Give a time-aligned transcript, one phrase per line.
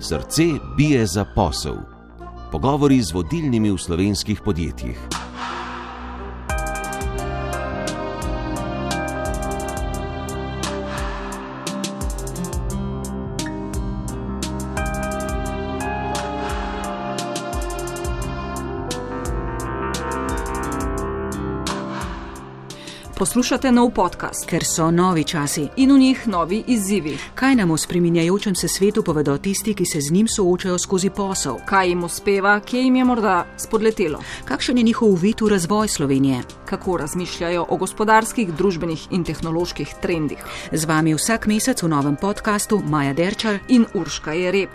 [0.00, 0.42] Srce
[0.76, 1.76] bije za posel.
[2.52, 5.19] Pogovori z vodilnimi v slovenskih podjetjih.
[23.20, 27.18] Poslušate nov podcast, ker so novi časi in v njih novi izzivi.
[27.36, 31.58] Kaj nam o spreminjajočem se svetu povedo tisti, ki se z njim soočajo skozi posel?
[31.66, 34.22] Kaj jim uspeva, kje jim je morda spodletelo?
[34.44, 36.40] Kakšen je njihov uvid v razvoj Slovenije?
[36.64, 40.40] Kako razmišljajo o gospodarskih, družbenih in tehnoloških trendih?
[40.72, 44.70] Z vami vsak mesec v novem podkastu Maja Derčar in Urška Jereb.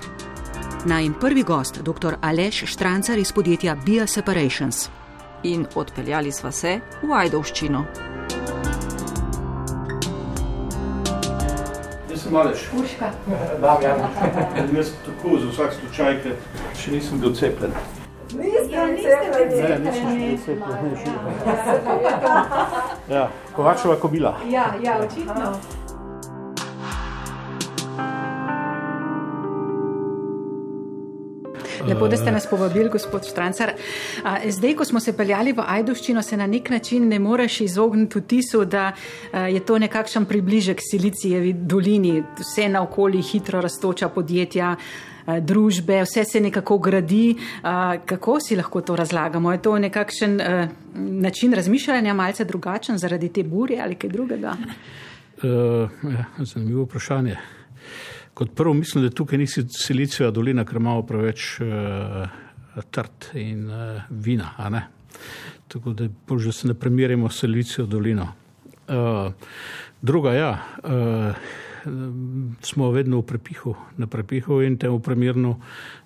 [0.86, 2.22] Naj in prvi gost, dr.
[2.22, 4.89] Aleš Štrancar iz podjetja Bio Separations.
[5.44, 8.05] In odpeljali sva se v Ajdovščino.
[12.25, 12.59] Sem maleš.
[12.71, 13.11] Puška.
[13.61, 13.95] Da, ja.
[14.77, 16.33] Jaz tako za vsak slučaj, ker
[16.80, 17.72] še nisem bil cepljen.
[18.33, 19.17] Niste, niste
[19.61, 20.80] Ne, nisem bil cepljen.
[20.83, 21.09] Ne, še
[23.13, 24.35] ja, Kovačeva kobila.
[24.50, 25.53] Ja, ja, očitno.
[31.88, 33.72] Lepo, da ste nas povabili, gospod Štrancar.
[34.50, 38.66] Zdaj, ko smo se peljali v Ajdoščino, se na nek način ne moreš izogniti vtisu,
[38.66, 38.91] da
[39.33, 44.75] je to nekakšen približek Silicijevi dolini, vse naokoli hitro raztoča podjetja.
[45.25, 47.36] Družbe, vse se nekako gradi.
[48.06, 49.52] Kako si lahko to razlagamo?
[49.52, 50.41] Je to nekakšen
[50.94, 54.53] način razmišljanja, malce drugačen zaradi te burje ali kaj drugega?
[55.44, 55.89] Uh,
[56.39, 57.38] zanimivo vprašanje.
[58.36, 62.25] Kot prvo, mislim, da tukaj ni Silicija dolina, ker imamo preveč uh,
[62.91, 64.50] trd in uh, vina.
[65.72, 68.28] Tako da že se ne primerjamo s Silicijo dolino.
[68.88, 69.31] Uh,
[70.02, 70.52] druga, ja,
[70.83, 71.36] uh,
[72.61, 75.59] smo vedno v prepihu, na prepihu in temu primerno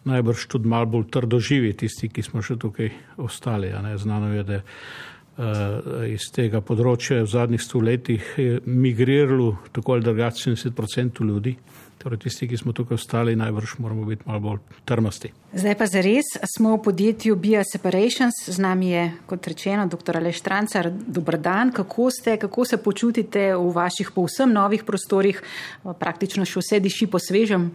[0.04, 3.74] najbrž tudi malo bolj trdo živi tisti, ki smo še tukaj ostali.
[3.98, 10.52] Znano je, da uh, iz tega področja v zadnjih stoletjih je migriralo tako ali drugače
[10.54, 11.58] 70% ljudi.
[12.00, 15.34] Torej, tisti, ki smo tukaj ostali, najbrž moramo biti malo bolj trmasti.
[15.52, 20.18] Zdaj pa za res smo v podjetju Bio Separations, z nami je, kot rečeno, dr.
[20.22, 20.88] Aleš Trancar.
[20.92, 25.44] Dobr dan, kako ste, kako se počutite v vaših povsem novih prostorih,
[25.84, 27.68] praktično še vse diši po svežem?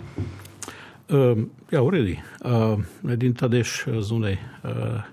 [1.13, 2.17] Uh, ja, uredi.
[2.41, 2.81] Uh,
[3.13, 5.05] edin ta dež zunaj uh,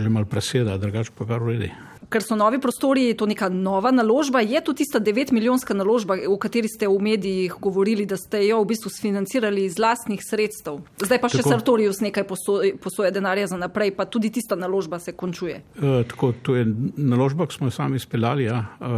[0.00, 1.68] že mal preseda, drugače pa kar uredi
[2.14, 4.40] ker so novi prostori, je to neka nova naložba.
[4.40, 8.60] Je to tista 9 milijonska naložba, o kateri ste v medijih govorili, da ste jo
[8.62, 10.78] v bistvu sfinancirali iz lastnih sredstev.
[11.02, 15.16] Zdaj pa še Sartorius nekaj posoje, posoje denarja za naprej, pa tudi tista naložba se
[15.18, 15.58] končuje.
[15.58, 18.62] E, tako, to je naložba, ki smo jo sami izpeljali ja.
[18.62, 18.92] e,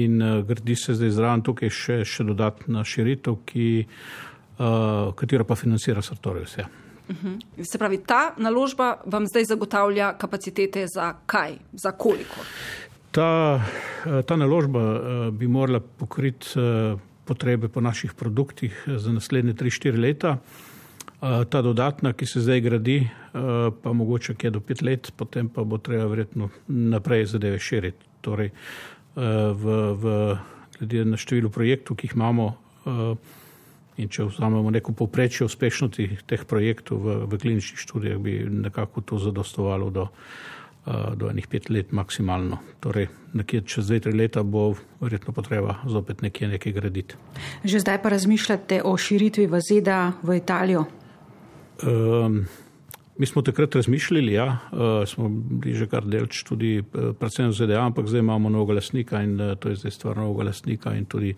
[0.00, 4.72] in e, gradi se zdaj zraven tukaj še, še dodatna širitev, ki, e,
[5.20, 6.56] katero pa financira Sartorius.
[6.62, 6.70] Ja.
[7.08, 7.38] Uhum.
[7.62, 12.42] Se pravi, ta naložba vam zdaj zagotavlja kapacitete za kaj, za koliko?
[13.10, 13.60] Ta,
[14.26, 20.00] ta naložba eh, bi morala pokriti eh, potrebe po naših produktih eh, za naslednje 3-4
[20.00, 20.38] leta.
[21.50, 23.08] Ta dodatna, ki se zdaj gradi,
[23.82, 28.04] pa mogoče kje do 5 let, potem pa bo treba verjetno naprej zadeve širiti.
[28.20, 28.50] Torej,
[29.16, 30.12] v, v,
[30.76, 32.50] glede na število projektov, ki jih imamo,
[33.96, 39.18] In če vzamemo neko povprečje uspešnosti teh projektov v, v kliničnih študijah, bi nekako to
[39.18, 40.04] zadostovalo do,
[41.16, 42.60] do enih pet let maksimalno.
[42.84, 47.16] Torej, nekje čez dve, tri leta bo verjetno potreba zopet nekje nekaj graditi.
[47.64, 50.84] Že zdaj pa razmišljate o širitvi v ZDA v Italijo?
[51.80, 52.44] Um,
[53.18, 57.80] mi smo takrat razmišljali, ja, uh, smo bili že kar delč tudi predvsem v ZDA,
[57.84, 61.34] ampak zdaj imamo novega lasnika in uh, to je zdaj stvar novega lasnika in tudi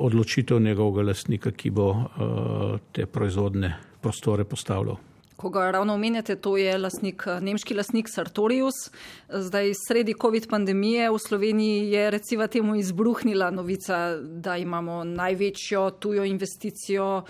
[0.00, 5.09] odločitev njegovega lastnika, ki bo uh, te proizvodne prostore postavljal.
[5.40, 8.90] Ko ga ravno omenjate, to je lasnik, nemški lasnik Sartorius.
[9.28, 16.24] Zdaj, sredi COVID pandemije v Sloveniji je recimo temu izbruhnila novica, da imamo največjo tujo
[16.28, 17.24] investicijo uh,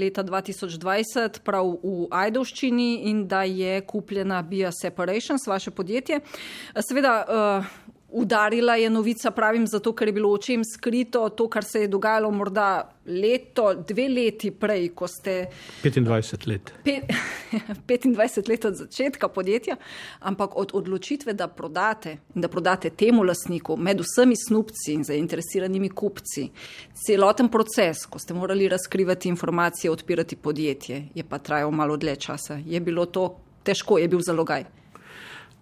[0.00, 6.20] leta 2020 prav v Ajdovščini in da je kupljena Bio Separations, vaše podjetje.
[6.88, 11.80] Seveda, uh, Udarila je novica, pravim, zato ker je bilo očem skrito to, kar se
[11.80, 15.46] je dogajalo morda leto, dve leti prej, ko ste.
[15.84, 16.72] 25 let.
[16.84, 17.00] Pe,
[17.86, 19.76] 25 let od začetka podjetja,
[20.20, 25.88] ampak od odločitve, da prodate in da prodate temu lasniku med vsemi snupci in zainteresiranimi
[25.88, 26.48] kupci,
[27.06, 32.58] celoten proces, ko ste morali razkrivati informacije, odpirati podjetje, je pa trajal malo dlje časa.
[32.66, 34.79] Je bilo to težko, je bil zalogaj.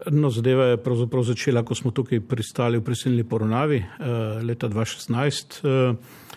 [0.07, 3.81] No, zadeva je pravzaprav začela, ko smo tukaj pristali v prisilni poravnavi
[4.47, 5.57] leta 2016.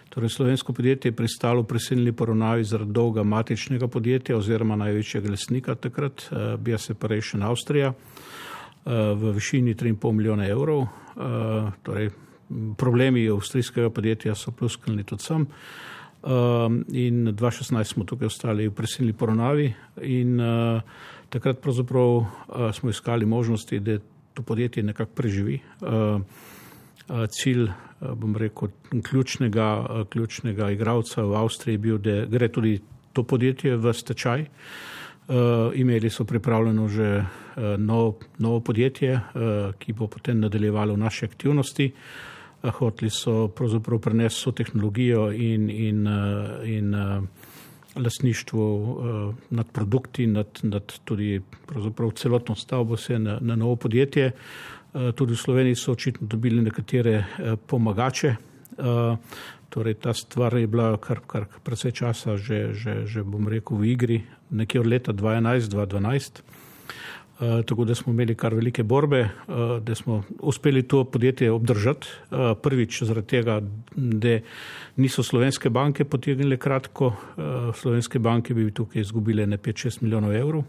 [0.10, 5.76] Torej, slovensko podjetje je pristalo v prisilni poravnavi zaradi dolga matičnega podjetja oziroma največjega lesnika
[5.76, 6.26] takrat,
[6.58, 7.94] Bia Separation Austrija,
[8.86, 10.88] v višini 3,5 milijona evrov.
[11.84, 12.10] Torej,
[12.78, 15.46] problemi avstrijskega podjetja so pluskali tudi sem.
[16.98, 20.42] In 2016 smo tukaj ostali v prisilni poravnavi in
[21.32, 22.26] takrat pravzaprav
[22.74, 23.98] smo iskali možnosti, da
[24.34, 25.60] to podjetje nekako preživi.
[27.30, 27.68] Cilj,
[28.16, 28.70] bom rekel,
[29.04, 29.68] ključnega,
[30.10, 32.80] ključnega igralca v Avstriji je bil, da gre tudi
[33.14, 34.46] to podjetje v stečaj.
[35.76, 37.24] Imeli so pripravljeno že
[37.78, 39.20] novo, novo podjetje,
[39.80, 41.92] ki bo potem nadaljevalo naše aktivnosti
[42.70, 47.24] hoteli so pravzaprav prenesti vso tehnologijo in, in, eh, in uh,
[47.96, 51.42] lasništvo uh, nad produkti, nad, nad tudi
[52.16, 54.32] celotno stavbo se na, na novo podjetje.
[54.94, 58.36] Uh, tudi v Sloveniji so očitno dobili nekatere uh, pomagače.
[59.70, 63.86] Torej, ta stvar je bila kar, kar precej časa že, že, že, bom rekel, v
[63.92, 64.18] igri,
[64.50, 66.42] nekje od leta 2011-2012.
[67.42, 69.30] Eh, tako da smo imeli kar velike borbe, eh,
[69.82, 72.08] da smo uspeli to podjetje obdržati.
[72.08, 73.62] Eh, prvič zaradi tega,
[73.96, 74.40] da
[74.96, 77.14] niso slovenske banke potegnile kratko,
[77.76, 80.64] slovenske banke bi tukaj izgubile ne 5-6 milijonov evrov.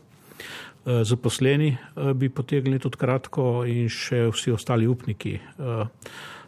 [0.84, 1.76] Zaposleni
[2.14, 5.38] bi potegnili tudi kratko in še vsi ostali upniki.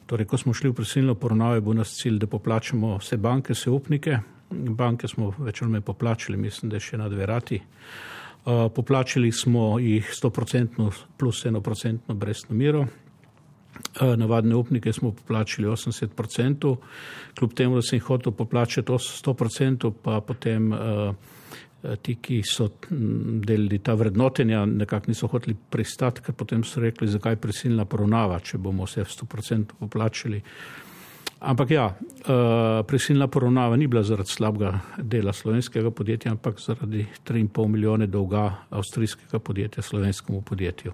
[0.06, 3.52] Torej, ko smo šli v prisilno poravnavo, je bil nas cilj, da poplačamo vse banke,
[3.52, 4.18] vse upnike.
[4.50, 7.60] Banke smo več ali manj poplačali, mislim, da še na dve rati.
[7.60, 12.86] Eh, poplačali smo jih 100% plus 1% brezno miro.
[14.00, 16.76] Eh, navadne upnike smo poplačali 80%,
[17.38, 20.78] kljub temu, da sem jih hotel poplačati 100%, pa potem uh,
[22.02, 22.68] ti, ki so
[23.46, 28.58] delili ta vrednotenja, nekako niso hoteli pristati, ker potem so rekli, zakaj prisilna poravnava, če
[28.58, 30.42] bomo vse 100% poplačali.
[31.40, 37.68] Ampak ja, uh, prisilna poravnava ni bila zaradi slabega dela slovenskega podjetja, ampak zaradi 3,5
[37.68, 40.92] milijone dolga avstrijskega podjetja slovenskemu podjetju.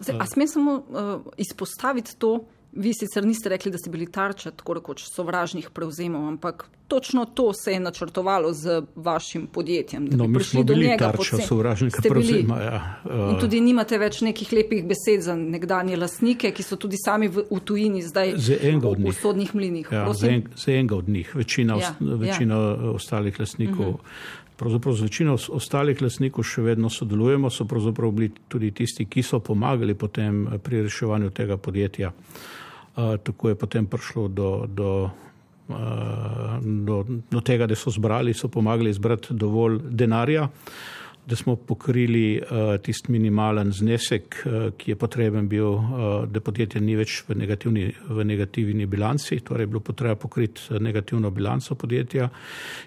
[0.00, 2.38] Zdaj, a smem samo uh, izpostaviti to,
[2.72, 7.52] Vi sicer niste rekli, da ste bili tarča tako rekoč sovražnih prevzemov, ampak točno to
[7.52, 10.08] se je načrtovalo z vašim podjetjem.
[10.12, 12.58] No, mi smo bili tarča sovražnih prevzemov.
[12.58, 13.32] Ja, uh...
[13.32, 17.46] In tudi nimate več nekih lepih besed za nekdanje lastnike, ki so tudi sami v,
[17.50, 18.74] v tujini zdaj v,
[19.06, 19.90] v sodnih mlinih.
[19.90, 22.94] Ja, za, en, za enega od njih, večina, ja, večina ja.
[22.94, 23.88] ostalih lastnikov.
[23.88, 23.98] Uh mhm.
[23.98, 24.39] -huh.
[24.60, 29.38] Pravzaprav z večino ostalih lasnikov še vedno sodelujemo, so pravzaprav bili tudi tisti, ki so
[29.40, 32.10] pomagali potem pri reševanju tega podjetja.
[32.12, 34.90] Uh, tako je potem prišlo do, do,
[35.72, 36.98] uh, do,
[37.30, 40.50] do tega, da so zbrali, so pomagali zbrati dovolj denarja.
[41.30, 45.84] Da smo pokrili uh, tisti minimalen znesek, uh, ki je potreben bil, uh,
[46.26, 47.36] da podjetje ni več v,
[48.08, 52.26] v negativni bilanci, torej je bilo potreba pokriti negativno bilanco podjetja,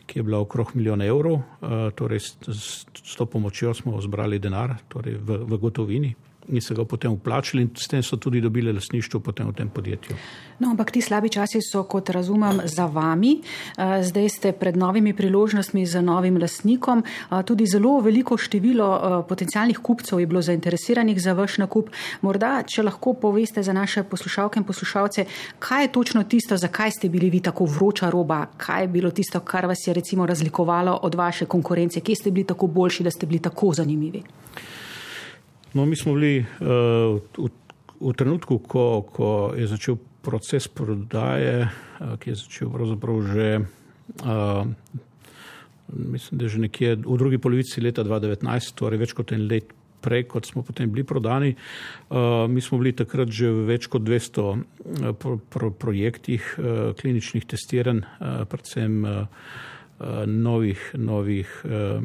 [0.05, 4.43] ki je bila okrog milijona evrov, uh, torej s, s, s to pomočjo smo zbrali
[4.43, 6.13] denar torej v, v gotovini
[6.47, 9.69] in se ga potem uplačali in s tem so tudi dobili lasništvo potem v tem
[9.69, 10.15] podjetju.
[10.59, 13.41] No, ampak ti slabi časi so, kot razumem, za vami.
[13.41, 17.03] Eh, zdaj ste pred novimi priložnostmi z novim lasnikom.
[17.03, 21.89] Eh, tudi zelo veliko število eh, potencijalnih kupcev je bilo zainteresiranih za vaš nakup.
[22.21, 25.25] Morda, če lahko poveste za naše poslušalke in poslušalce,
[25.59, 29.39] kaj je točno tisto, zakaj ste bili vi tako vroča roba, kaj je bilo tisto,
[29.39, 33.25] kar vas je recimo razlikovalo od vaše konkurence, kje ste bili tako boljši, da ste
[33.25, 34.23] bili tako zanimivi.
[35.73, 37.49] No, mi smo bili uh, v,
[37.97, 43.47] v trenutku, ko, ko je začel proces prodaje, uh, ki je začel pravzaprav že,
[44.21, 44.69] uh,
[45.89, 50.27] mislim, da že nekje v drugi polovici leta 2019, torej več kot en let prej,
[50.29, 51.55] kot smo potem bili prodani.
[52.11, 57.49] Uh, mi smo bili takrat že v več kot 200 pro, pro, projektih uh, kliničnih
[57.49, 59.25] testiranj, uh, predvsem uh,
[60.29, 61.97] novih, novih uh,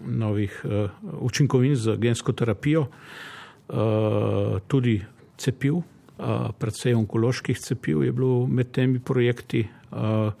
[0.00, 5.02] novih uh, učinkovin za gensko terapijo, uh, tudi
[5.36, 5.84] cepiv, uh,
[6.58, 9.68] predvsej onkoloških cepiv je bilo med temi projekti.
[9.90, 10.32] Uh,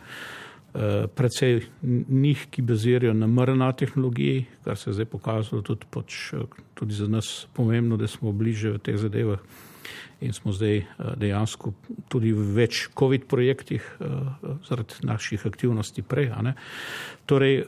[1.14, 1.60] Predvsej
[2.08, 6.34] njih, ki bazirajo na MRNA tehnologiji, kar se je zdaj pokazalo tudi, poč,
[6.74, 9.38] tudi za nas pomembno, da smo bliže v teh zadevah
[10.20, 10.82] in smo zdaj
[11.16, 11.72] dejansko
[12.08, 13.86] tudi v več COVID projektih
[14.66, 16.32] zaradi naših aktivnosti prej.
[17.26, 17.64] Torej,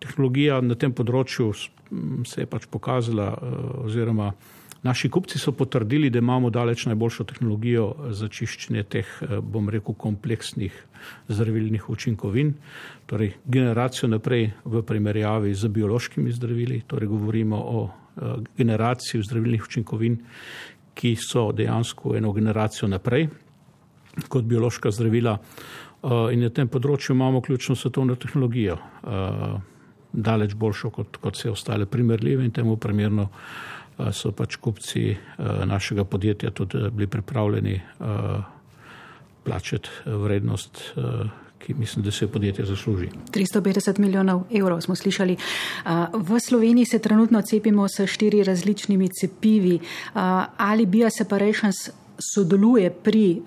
[0.00, 1.52] tehnologija na tem področju
[2.26, 4.32] se je pač pokazala, eh, oziroma
[4.82, 9.94] naši kupci so potrdili, da imamo daleč najboljšo tehnologijo za čiščenje teh, eh, bom rekel,
[9.94, 10.72] kompleksnih
[11.28, 12.54] zdravilnih učinkovin,
[13.06, 17.90] torej generacijo naprej v primerjavi z biološkimi zdravili, torej govorimo o
[18.56, 20.18] generacij zdravilnih učinkovin,
[20.94, 23.28] ki so dejansko eno generacijo naprej
[24.28, 25.38] kot biološka zdravila.
[26.32, 28.78] In na tem področju imamo ključno svetovno tehnologijo,
[30.12, 33.28] daleč boljšo kot, kot vse ostale primerljive in temu primerno
[34.14, 35.16] so pač kupci
[35.66, 37.80] našega podjetja tudi bili pripravljeni
[39.44, 40.82] plačati vrednost
[41.68, 43.08] ki mislim, da se podjetje zasluži.
[43.32, 45.36] 350 milijonov evrov smo slišali.
[46.12, 49.78] V Sloveniji se trenutno cepimo s štiri različnimi cepivi.
[50.56, 51.90] Ali Bio Separations
[52.34, 53.42] sodeluje pri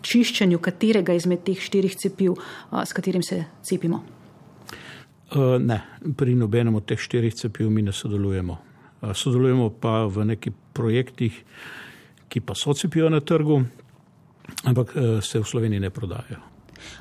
[0.00, 2.34] čiščenju katerega izmed teh štirih cepiv,
[2.72, 4.02] s katerim se cepimo?
[5.60, 5.80] Ne,
[6.16, 8.58] pri nobenem od teh štirih cepiv mi ne sodelujemo.
[9.14, 11.32] Sodelujemo pa v nekih projektih,
[12.28, 13.62] ki pa so cepijo na trgu,
[14.64, 16.40] ampak se v Sloveniji ne prodajajo.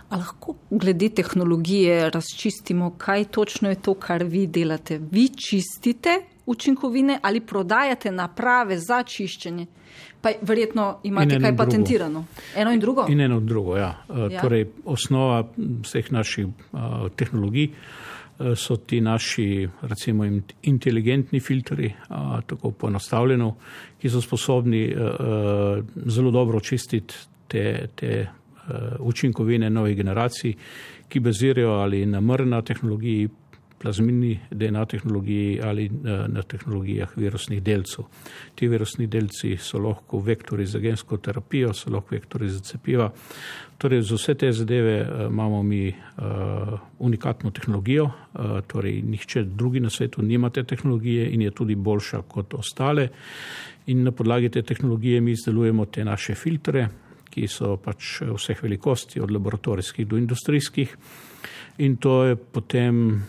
[0.10, 5.00] A lahko glede tehnologije razčistimo, kaj točno je to, kar vi delate?
[5.12, 9.66] Vi čistite učinkovine ali prodajate naprave za čiščenje?
[10.22, 12.26] Pa verjetno imate kaj patentirano.
[12.56, 13.06] Eno in drugo?
[13.10, 13.96] In eno in drugo, ja.
[14.30, 14.42] ja.
[14.42, 15.44] Torej, osnova
[15.84, 17.72] vseh naših uh, tehnologij
[18.56, 20.26] so ti naši, recimo,
[20.64, 23.56] inteligentni filtri, uh, tako poenostavljeno,
[24.02, 27.16] ki so sposobni uh, zelo dobro očistiti
[27.48, 28.28] te, te
[28.70, 30.54] Eh, učinkovine novih generacij,
[31.10, 33.30] ki bazirajo ali na mrna tehnologiji,
[33.80, 38.06] plazmini DNA tehnologiji ali eh, na tehnologijah virusnih delcev.
[38.56, 43.12] Ti virusni delci so lahko vektori za gensko terapijo, so lahko vektori za cepiva.
[43.82, 49.80] Torej, za vse te zadeve eh, imamo mi uh, unikatno tehnologijo, uh, torej nihče drugi
[49.80, 53.08] na svetu nima te tehnologije in je tudi boljša kot ostale.
[53.88, 56.88] In na podlagi te tehnologije mi izdelujemo te naše filtre,
[57.30, 60.98] ki so pač vseh velikosti, od laboratorijskih do industrijskih.
[61.78, 63.22] In to potem,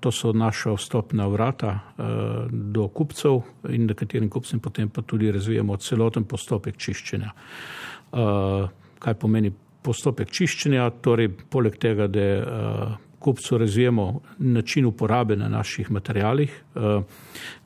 [0.00, 2.04] to so naša vstopna vrata uh,
[2.50, 7.32] do kupcev in nekaterim kupcem potem pa tudi razvijamo celoten postopek čiščenja.
[8.12, 9.52] Uh, kaj pomeni
[9.82, 10.88] postopek čiščenja?
[11.04, 17.02] Torej, poleg tega, da uh, kupcu razvijemo način uporabe na naših materijalih, uh,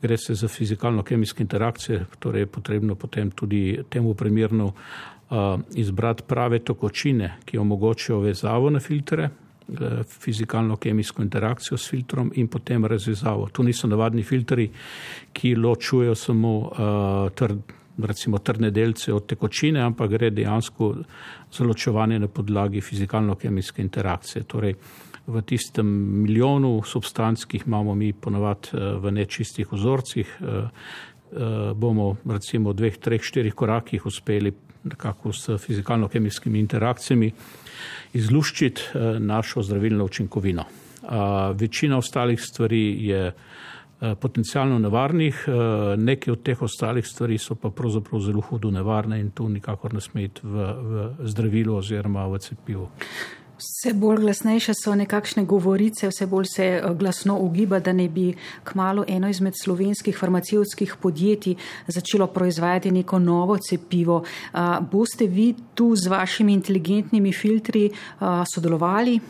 [0.02, 6.58] gre se za fizikalno-kemijske interakcije, torej je potrebno potem tudi temu primerno uh, izbrati prave
[6.58, 9.30] tokočine, ki omogočajo vezavo na filtre,
[10.20, 13.48] fizikalno-kemijsko interakcijo s filtrom in potem razvezavo.
[13.48, 14.70] Tu niso navadni filtri,
[15.32, 16.70] ki ločujejo samo
[17.34, 17.60] trd,
[17.98, 20.94] recimo trdne delce od tekočine, ampak gre dejansko
[21.52, 24.44] za ločevanje na podlagi fizikalno-kemijske interakcije.
[24.44, 24.74] Torej,
[25.26, 25.86] v tistem
[26.22, 30.38] milijonu substanc, ki jih imamo mi ponovadi v nečistih vzorcih,
[31.74, 34.52] bomo recimo v dveh, treh, štirih korakih uspeli
[34.84, 37.32] nekako s fizikalno-kemijskimi interakcijami
[38.12, 40.64] izluščiti eh, našo zdravilno učinkovino.
[41.54, 43.32] Večina ostalih stvari je
[44.00, 49.20] eh, potencijalno nevarnih, eh, neke od teh ostalih stvari so pa pravzaprav zelo hudo nevarne
[49.20, 52.88] in tu nikakor ne smeti v, v zdravilu oziroma v cepivu.
[53.54, 58.34] Vse bolj glasnejše so nekakšne govorice, vse bolj se eh, glasno ugiba, da ne bi
[58.64, 61.54] kmalo eno izmed slovenskih farmacijskih podjetij
[61.86, 64.24] začelo proizvajati neko novo cepivo.
[64.90, 67.90] Boste vi tu z vašimi inteligentnimi filtri
[68.54, 69.20] sodelovali?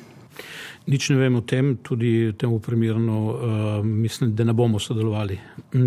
[0.86, 5.38] Nič ne vem o tem, tudi temu primerno uh, mislim, da ne bomo sodelovali,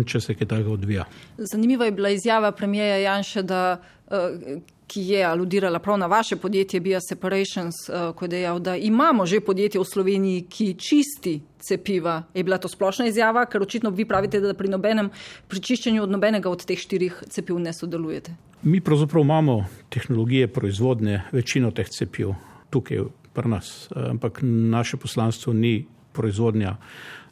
[0.06, 1.04] če se kaj takega odvija.
[1.38, 6.80] Zanimiva je bila izjava premijeja Janša, da uh, ki je aludirala prav na vaše podjetje
[6.80, 12.22] Bio Separations, uh, ko je dejal, da imamo že podjetje v Sloveniji, ki čisti cepiva.
[12.34, 15.10] Je bila to splošna izjava, ker očitno vi pravite, da pri nobenem
[15.48, 18.34] pričiščenju od nobenega od teh štirih cepiv ne sodelujete.
[18.62, 22.34] Mi pravzaprav imamo tehnologije proizvodne večino teh cepiv
[22.70, 22.98] tukaj
[23.38, 26.76] pri nas, eh, ampak naše poslanstvo ni proizvodnja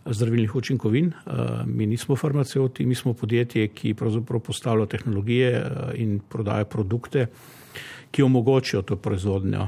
[0.06, 1.10] zdravilnih učinkovin.
[1.10, 7.26] Eh, mi nismo farmaceuti, mi smo podjetje, ki pravzaprav postavlja tehnologije eh, in prodaja produkte,
[8.10, 9.66] ki omogočajo to proizvodnjo.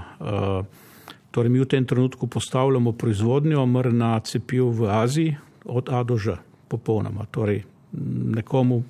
[1.31, 6.39] Torej, mi v tem trenutku postavljamo proizvodnjo mrna cepiv v Aziji od A do Ž,
[6.69, 7.27] popolnoma.
[7.31, 7.65] Torej,
[8.33, 8.83] nekomu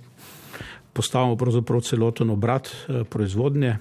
[0.93, 2.71] postavimo pravzaprav celoten obrat
[3.11, 3.79] proizvodnje.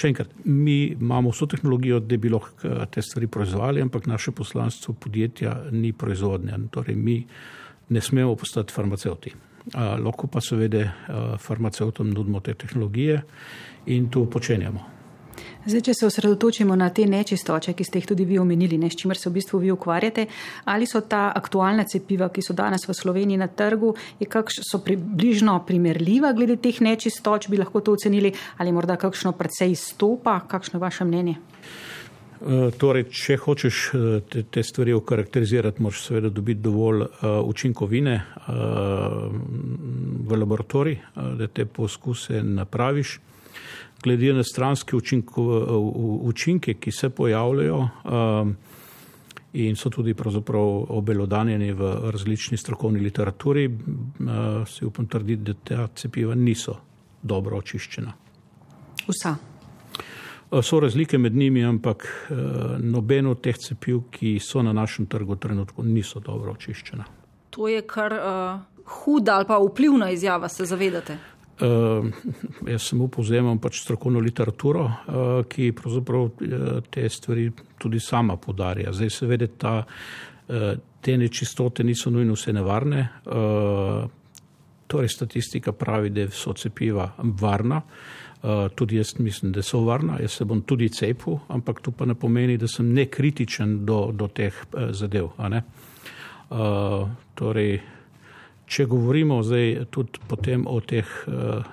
[0.00, 4.94] Še enkrat, mi imamo vso tehnologijo, da bi lahko te stvari proizvali, ampak naše poslanstvo
[4.96, 6.56] podjetja ni proizvodnja.
[6.72, 7.18] Torej, mi
[7.90, 9.34] ne smemo postati farmacevti.
[9.76, 10.86] Lahko pa seveda
[11.42, 13.20] farmacevtom nudimo te tehnologije
[13.92, 14.99] in to počenjamo.
[15.60, 18.96] Zdaj, če se osredotočimo na te nečistoče, ki ste jih tudi vi omenili, ne, s
[18.96, 20.24] čimer se v bistvu vi ukvarjate,
[20.72, 23.92] ali so ta aktualna cepiva, ki so danes v Sloveniji na trgu,
[24.24, 29.76] kakš, so približno primerljiva glede teh nečistoč, bi lahko to ocenili, ali morda kakšno predvsej
[29.76, 31.36] izstopa, kakšno je vaše mnenje?
[32.80, 33.78] Torej, če hočeš
[34.32, 37.04] te, te stvari okarakterizirati, moraš seveda dobiti dovolj
[37.44, 38.14] učinkovine
[40.24, 41.02] v laboratorij,
[41.36, 43.18] da te poskuse napraviš.
[44.02, 45.42] Glede na stranske učinko,
[46.22, 47.88] učinke, ki se pojavljajo,
[49.52, 50.14] in so tudi
[50.88, 53.70] obelodanjeni v različni strokovni literaturi,
[54.66, 56.76] si upam trditi, da ta cepiva niso
[57.22, 58.12] dobro očiščena.
[59.08, 59.36] Vsa.
[60.62, 62.30] So razlike med njimi, ampak
[62.78, 67.04] nobeno od teh cepiv, ki so na našem trgu trenutku, niso dobro očiščena.
[67.50, 71.18] To je kar uh, huda ali pa vplivna izjava, se zavedate?
[71.60, 72.06] Uh,
[72.68, 76.32] jaz samo povzemam pač strokovno literaturo, uh, ki pravzaprav uh,
[76.90, 78.94] te stvari tudi sama podarja.
[78.96, 83.02] Zdaj seveda ta, uh, te nečistote niso nujno vse nevarne.
[83.26, 84.08] Uh,
[84.90, 87.82] torej statistika pravi, da so cepiva varna.
[88.42, 90.16] Uh, tudi jaz mislim, da so varna.
[90.20, 94.28] Jaz se bom tudi cepil, ampak to pa ne pomeni, da sem nekritičen do, do
[94.28, 95.28] teh uh, zadev.
[96.50, 97.80] Uh, torej,
[98.70, 100.20] če govorimo zdaj tudi
[100.66, 101.64] o teh uh,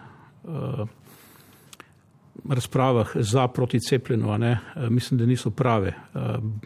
[0.43, 0.87] uh,
[2.49, 5.93] razpravah za proti cepljenju, uh, mislim, da niso prave.
[6.13, 6.21] Uh,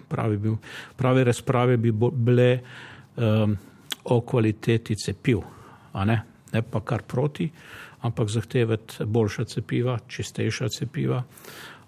[0.07, 0.55] pravi bi,
[0.95, 2.59] prave razprave bi bile
[3.17, 3.57] um,
[4.03, 5.43] o kvaliteti cepiv,
[6.05, 6.21] ne?
[6.53, 7.49] ne pa kar proti,
[8.01, 11.23] ampak zahtevati boljša cepiva, čistejša cepiva.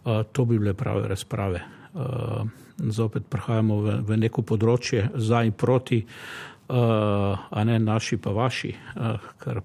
[0.04, 1.64] Uh, to bi bile prave razprave.
[1.94, 2.48] Uh,
[2.90, 6.04] zopet prihajamo v, v neko področje za in proti.
[6.04, 9.62] Uh, a ne naši pa vaši, uh, kar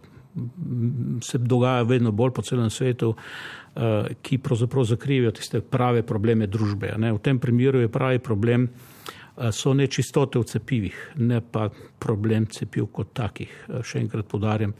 [1.22, 6.94] se dogaja vedno bolj po celem svetu, uh, ki pravzaprav zakrivijo tiste prave probleme družbe.
[6.98, 8.68] V tem primeru je pravi problem,
[9.54, 13.52] so nečistote v cepivih, ne pa problem cepiv kot takih.
[13.86, 14.74] Še enkrat podarjam,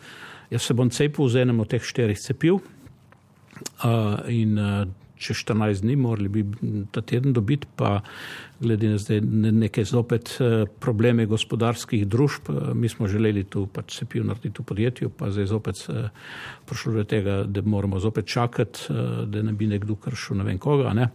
[0.51, 2.59] jaz se bom cepil z enem od teh štirih cepiv
[4.27, 4.59] in
[5.19, 6.45] uh, če 14 dni, morali bi
[6.95, 7.99] ta teden dobiti, pa
[8.61, 9.21] glede na zdaj
[9.55, 14.63] neke zopet eh, probleme gospodarskih družb, eh, mi smo želeli tu pač se piv narediti
[14.63, 16.09] v podjetju, pa zdaj zopet eh,
[16.67, 18.93] prišlo do tega, da moramo zopet čakati,
[19.27, 20.93] da ne bi nekdo kršil ne vem koga.
[20.95, 21.09] Ne.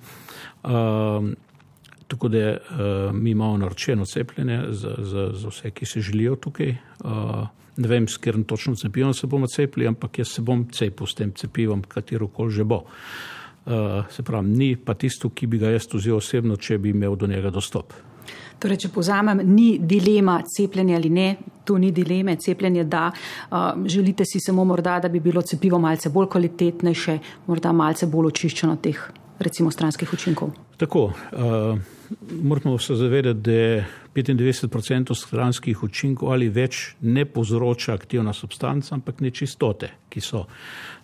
[0.63, 1.25] Uh,
[2.07, 6.75] tako da uh, mi imamo naročeno cepljenje za, za, za vse, ki se želijo tukaj.
[7.03, 7.43] Uh,
[7.77, 11.17] ne vem, s katerim točno cepivom se bomo cepili, ampak jaz se bom cepil s
[11.19, 12.83] tem cepivom, katero koli že bo.
[12.83, 13.33] Uh,
[14.09, 17.27] se pravi, ni pa tisto, ki bi ga jaz vzel osebno, če bi imel do
[17.27, 17.93] njega dostop.
[18.59, 21.27] Torej, če povzamem, ni dilema cepljenja ali ne,
[21.67, 23.09] tu ni dileme, cepljenje da.
[23.11, 28.31] Uh, želite si samo morda, da bi bilo cepivo malce bolj kvalitetnejše, morda malce bolj
[28.31, 29.01] očiščeno teh,
[29.43, 30.51] recimo, stranskih učinkov.
[30.77, 31.77] Tako, uh,
[32.41, 39.89] moramo se zavedati, da 95% stranskih učinkov ali več ne povzroča aktivna substanca, ampak nečistote,
[40.09, 40.45] ki so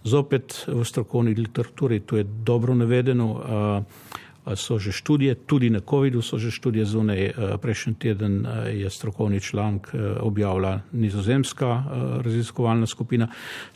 [0.04, 3.30] zopet v strokovni literaturi, to je dobro navedeno.
[3.34, 7.26] Uh, so že študije, tudi na COVID-u so že študije zunaj.
[7.26, 11.84] Eh, prejšnji teden eh, je strokovni članek eh, objavila nizozemska
[12.24, 13.28] raziskovalna skupina.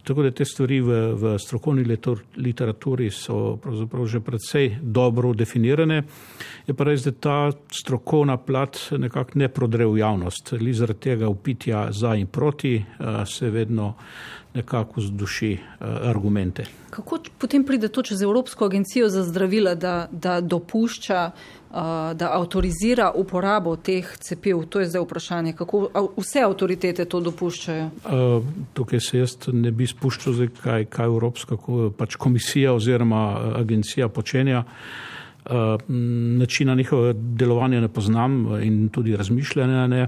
[0.03, 1.85] Tako da te stvari v, v strokovni
[2.35, 6.03] literaturi so pravzaprav že predvsej dobro definirane.
[6.67, 10.53] Je pa res, da ta strokovna plat nekako ne prodre v javnost.
[10.59, 12.83] Li zaradi tega upitja za in proti
[13.25, 13.93] se vedno
[14.53, 16.65] nekako zduši uh, argumente.
[16.89, 21.77] Kako potem pride to čez Evropsko agencijo za zdravila, da, da dopušča, uh,
[22.13, 24.65] da avtorizira uporabo teh cepiv?
[24.69, 25.53] To je zdaj vprašanje.
[25.53, 25.87] Kako
[26.17, 27.89] vse avtoritete to dopuščajo?
[28.05, 31.57] Uh, tukaj se jaz ne bi spuščal, zdaj, kaj, kaj Evropska
[31.97, 34.63] pač komisija oziroma agencija počenja.
[35.87, 40.07] Načina njihovega delovanja ne poznam in tudi razmišljanja ne.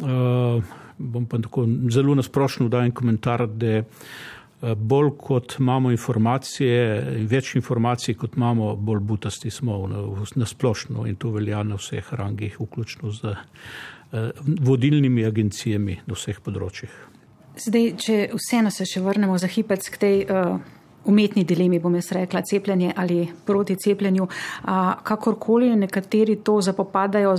[0.00, 0.64] Uh,
[0.98, 7.54] bom pa tako zelo nasprošno dal en komentar, da eh, bolj kot imamo informacije, več
[7.54, 9.80] informacij kot imamo, bolj butasti smo
[10.34, 14.30] na splošno in to velja na vseh rangih, vključno z eh,
[14.60, 16.94] vodilnimi agencijami na vseh področjih.
[17.54, 20.56] Zdaj, če vseeno se še vrnemo za hipec k tej uh,
[21.04, 24.26] umetni dilemi, bom jaz rekla, cepljenje ali proti cepljenju.
[24.64, 27.36] A, kakorkoli nekateri to zapopadajo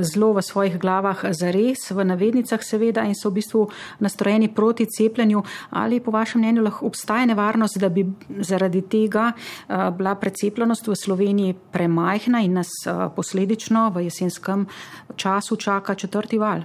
[0.00, 3.68] zelo v svojih glavah za res, v navednicah seveda in so v bistvu
[4.00, 8.06] nastrojeni proti cepljenju, ali po vašem mnenju lahko obstaja nevarnost, da bi
[8.40, 14.66] zaradi tega a, bila precepljenost v Sloveniji premajhna in nas a, posledično v jesenskem
[15.16, 16.62] času čaka četrti val?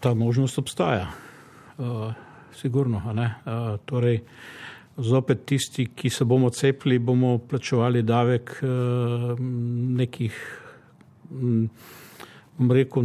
[0.00, 1.06] Ta možnost obstaja.
[1.78, 2.12] Uh,
[2.54, 4.20] sigurno, uh, torej,
[4.96, 9.38] zopet tisti, ki se bomo cepili, bomo plačevali davek uh,
[9.98, 10.36] nekih,
[11.30, 11.70] um,
[12.70, 13.02] rekel,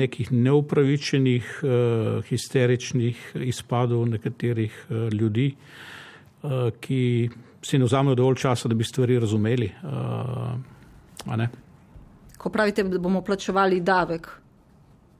[0.00, 5.54] nekih neupravičenih, uh, histeričnih izpadov nekaterih uh, ljudi,
[6.80, 7.28] ki
[7.62, 9.66] si ne vzamejo dovolj časa, da bi stvari razumeli.
[12.38, 14.28] Ko pravite, da bomo plačevali davek,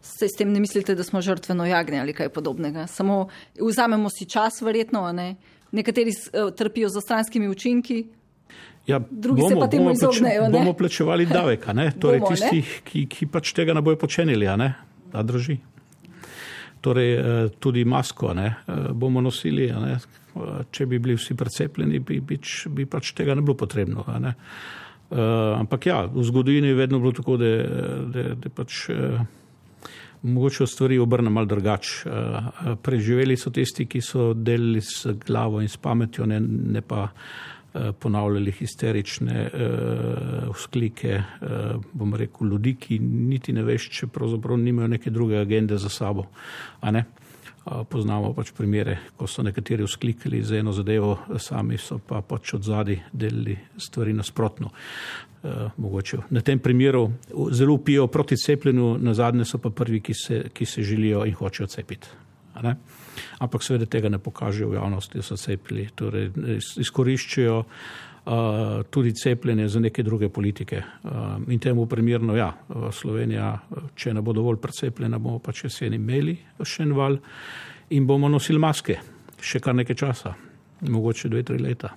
[0.00, 2.86] se s tem ne mislite, da smo žrtveno jagnje ali kaj podobnega.
[2.86, 3.28] Samo
[3.60, 5.34] vzamemo si čas, verjetno, ne?
[5.72, 8.04] Nekateri uh, trpijo za stranskimi učinki.
[8.86, 10.50] Ja, Drugi bomo, se pa temu bomo, izognejo, ne?
[10.50, 12.36] bomo plačevali davek, a torej Bomo, ne?
[12.36, 14.72] tisti, ki, ki pač tega ne bojo počenili, a ne?
[15.12, 15.58] Da drži.
[16.80, 19.98] Torej, eh, tudi masko ne, eh, bomo nosili, a ne,
[20.36, 22.38] Eh, če bi bili vsi precepljeni, bi, bi,
[22.76, 24.04] bi pač tega ne bilo potrebno.
[24.06, 24.34] a Ne.
[25.10, 27.48] Uh, ampak ja, v zgodovini je vedno bilo tako, da,
[28.38, 29.16] da pač uh,
[30.22, 32.10] mogoče stvari obrne mal drugače.
[32.10, 37.08] Uh, preživeli so tisti, ki so delili s glavo in s pametjo, ne, ne pa
[37.08, 44.58] uh, ponavljali histerične uh, vzklike, uh, bom rekel, ljudi, ki niti ne veš, če pravzaprav
[44.58, 46.26] nimajo neke druge agende za sabo.
[47.66, 47.84] Ne.
[47.88, 52.64] Poznamo pač primere, ko so nekateri vzklikali za eno zadevo, sami so pa pač od
[52.64, 54.70] zadaj delili stvari nasprotno.
[55.76, 57.10] Mogoče na tem primeru
[57.52, 61.34] zelo pijo proti cepljenju, na zadnje so pa prvi, ki se, ki se želijo in
[61.34, 62.08] hočejo cepiti.
[63.38, 65.88] Ampak seveda tega ne pokažejo v javnosti, da so cepili.
[65.94, 66.30] Torej,
[66.76, 67.62] izkoriščajo
[68.90, 70.82] tudi cepljenje za neke druge politike.
[71.48, 72.52] In temu primerno, ja,
[72.92, 73.52] Slovenija,
[73.94, 77.18] če ne bo dovolj precepljena, bomo pač jeseni imeli še en val
[77.90, 79.00] in bomo nosili maske
[79.40, 80.34] še kar nekaj časa,
[80.88, 81.92] mogoče dve, tri leta.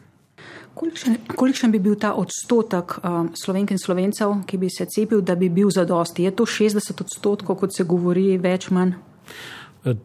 [0.74, 5.36] Kolikšen, kolikšen bi bil ta odstotek uh, slovenk in slovencev, ki bi se cepil, da
[5.40, 6.26] bi bil zadosti?
[6.26, 8.96] Je to 60 odstotkov, kot se govori, več manj?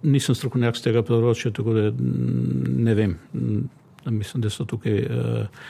[0.03, 3.15] Nisem strokovnjak z tega področja, tako da ne vem.
[4.09, 4.99] Mislim, da so tukaj.
[5.07, 5.69] Uh,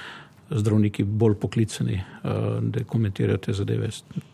[0.51, 2.31] zdravniki bolj poklicani, eh,
[2.63, 3.91] da komentirajo te zadeve.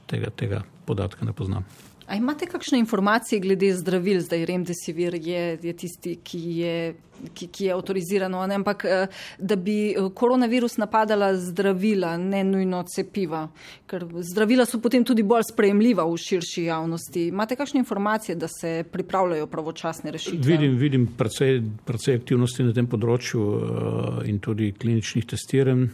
[0.06, 1.64] Tega, tega podatka ne poznam.
[2.06, 4.20] A imate kakšne informacije glede zdravil?
[4.20, 6.94] Zdaj Remdesivir je, je tisti, ki je,
[7.34, 9.06] ki, ki je avtoriziran, ampak eh,
[9.38, 13.46] da bi eh, koronavirus napadala zdravila, ne nujno cepiva,
[13.86, 17.26] ker zdravila so potem tudi bolj sprejemljiva v širši javnosti.
[17.32, 20.44] Imate kakšne informacije, da se pripravljajo pravočasne rešitve?
[20.44, 25.88] Vidim, vidim precej, precej aktivnosti na tem področju eh, in tudi kliničnih testiranj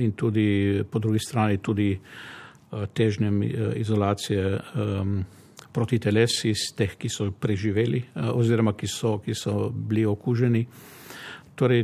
[0.00, 1.92] in tudi po drugi strani tudi.
[2.76, 4.60] Eh, težnjem eh, izolacije
[5.72, 10.62] proti telesi iz teh, ki so preživeli uh, oziroma ki so, ki so bili okuženi.
[11.54, 11.82] Torej,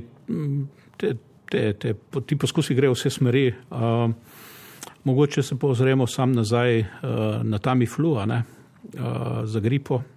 [0.96, 1.11] te,
[1.50, 1.92] te, te,
[2.24, 3.42] ti poskusi grejo vse smeri.
[5.05, 6.87] Mogoče se pozremo sam nazaj uh,
[7.44, 8.16] na Tamiflu,
[9.44, 10.12] za gripo, Eh,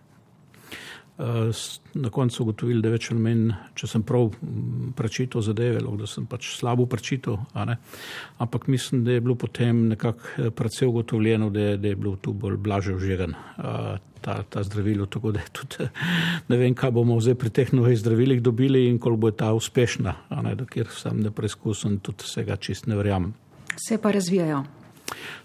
[1.93, 3.43] na koncu ugotovili, da več ali manj,
[3.79, 9.15] če sem prav mm, prečital zadeve, lahko da sem pač slabo prečital, ampak mislim, da
[9.15, 12.95] je bilo potem nekako eh, predvsej ugotovljeno, da je, da je bilo tu bolj blaže
[12.97, 15.87] vžegan eh, ta, ta zdravilo, tako da tudi
[16.51, 20.17] ne vem, kaj bomo zdaj pri teh novih zdravilih dobili in koliko bo ta uspešna,
[20.59, 23.31] dokler sem ne preizkusen, tudi vsega čist ne verjamem.
[23.79, 24.65] Se pa razvijajo.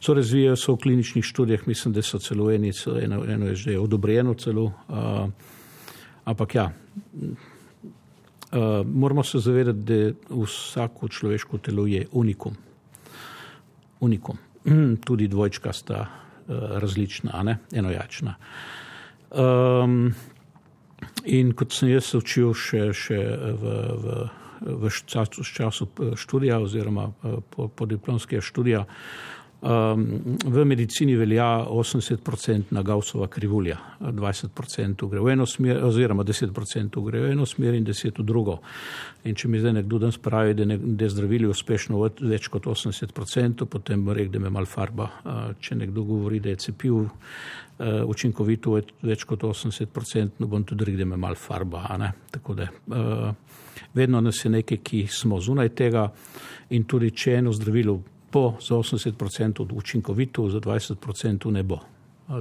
[0.00, 3.78] So razvijajo se v kliničnih študijah, mislim, da so celo eni, eno, eno je že
[3.78, 4.72] odobreno celo.
[4.88, 5.30] Uh,
[6.30, 6.70] Ampak ja,
[7.22, 12.54] uh, moramo se zavedati, da vsako človeško telo je unikum.
[14.00, 14.38] unikum.
[15.06, 18.34] Tudi dvojčka sta uh, različna, enojačna.
[19.30, 20.14] Um,
[21.24, 23.18] in kot sem jaz učil še, še
[23.62, 24.22] v, v,
[24.84, 27.10] v času, času študija oziroma
[27.50, 28.84] po, po diplomskega študija,
[29.60, 37.20] Um, v medicini velja 80-odstotna Gaussova krivulja, 20% gre v eno smer, oziroma 10% gre
[37.20, 38.54] v eno smer in 10% v drugo.
[39.28, 40.64] In če mi zdaj nekdo danes pravi, da,
[41.04, 45.10] je zdravili uspešno več kot 80%, potem bo rekel, da me mal farba.
[45.24, 47.10] Uh, če nekdo govori, da je cepiv uh,
[48.08, 51.84] učinkovito več kot 80%, no bom tudi rekel, da me mal farba.
[52.32, 53.28] Tako da uh,
[53.92, 56.06] vedno nas je nekaj, ki smo zunaj tega
[56.72, 57.98] in tudi če eno zdravilo
[58.32, 61.80] bo za 80% učinkovito, za 20% ne bo.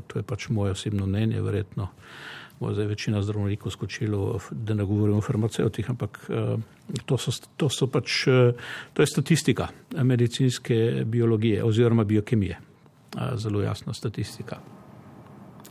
[0.07, 1.87] To je pač moje osebno mnenje, verjetno.
[2.59, 6.19] Bo zdaj večina zdravnikov skočilo, da ne govorim o farmacevtih, ampak
[7.05, 8.25] to, so, to, so pač,
[8.93, 9.67] to je statistika
[10.03, 12.59] medicinske biologije oziroma biokemije.
[13.35, 14.59] Zelo jasna statistika.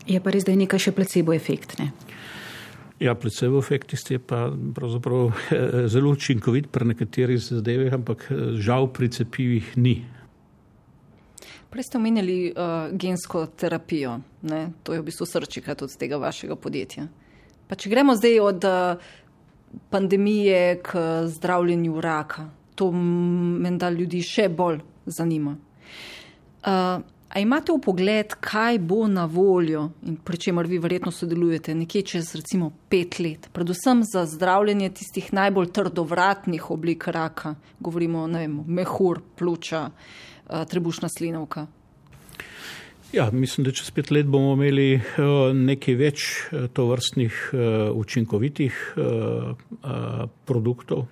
[0.06, 1.76] Je pa res, da je nekaj še placebo efekt.
[1.78, 1.92] Ne?
[2.98, 8.92] Ja, placebo efekt je pa pravzaprav eh, zelo učinkovit pri nekaterih zadevah, ampak eh, žal
[8.92, 10.02] pri cepivih ni.
[11.70, 14.14] Prej ste omenjali uh, gensko terapijo,
[14.48, 14.70] ne?
[14.82, 17.04] to je v bistvu srčika tudi tega vašega podjetja.
[17.68, 19.10] Pa če gremo zdaj od uh,
[19.92, 25.58] pandemije k zdravljenju raka, to menda ljudi še bolj zanima.
[26.64, 31.74] Uh, A imate v pogled, kaj bo na voljo in pri čemer vi verjetno sodelujete
[31.76, 38.28] nekje čez recimo pet let, predvsem za zdravljenje tistih najbolj trdovratnih oblik raka, govorimo o
[38.66, 41.66] mehur, pljuča, eh, trebušna slinovka?
[43.12, 45.02] Ja, mislim, da čez pet let bomo imeli eh,
[45.52, 47.50] nekaj več eh, tovrstnih
[47.92, 48.94] učinkovitih
[50.44, 51.06] produktov,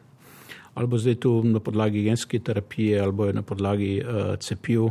[0.74, 4.00] ali bo zdaj tu na podlagi genske terapije, ali bo na podlagi
[4.40, 4.88] cepiv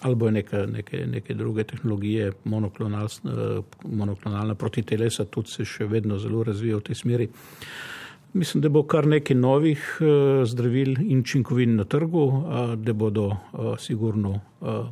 [0.00, 3.08] ali bo neke, neke, neke druge tehnologije, monoklonal,
[3.84, 7.28] monoklonalna protitelesa, tudi se še vedno zelo razvija v tej smeri.
[8.36, 12.26] Mislim, da bo kar nekaj novih uh, zdravil in učinkovin na trgu,
[12.76, 14.40] da bodo uh, sigurno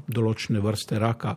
[0.08, 1.36] določene vrste raka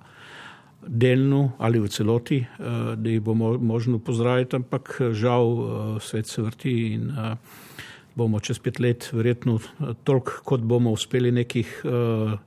[0.88, 7.10] delno ali v celoti, da jih bomo možno pozdraviti, ampak žal svet se vrti in
[8.16, 9.58] bomo čez pet let verjetno
[10.04, 12.38] toliko, kot bomo uspeli nekih uh,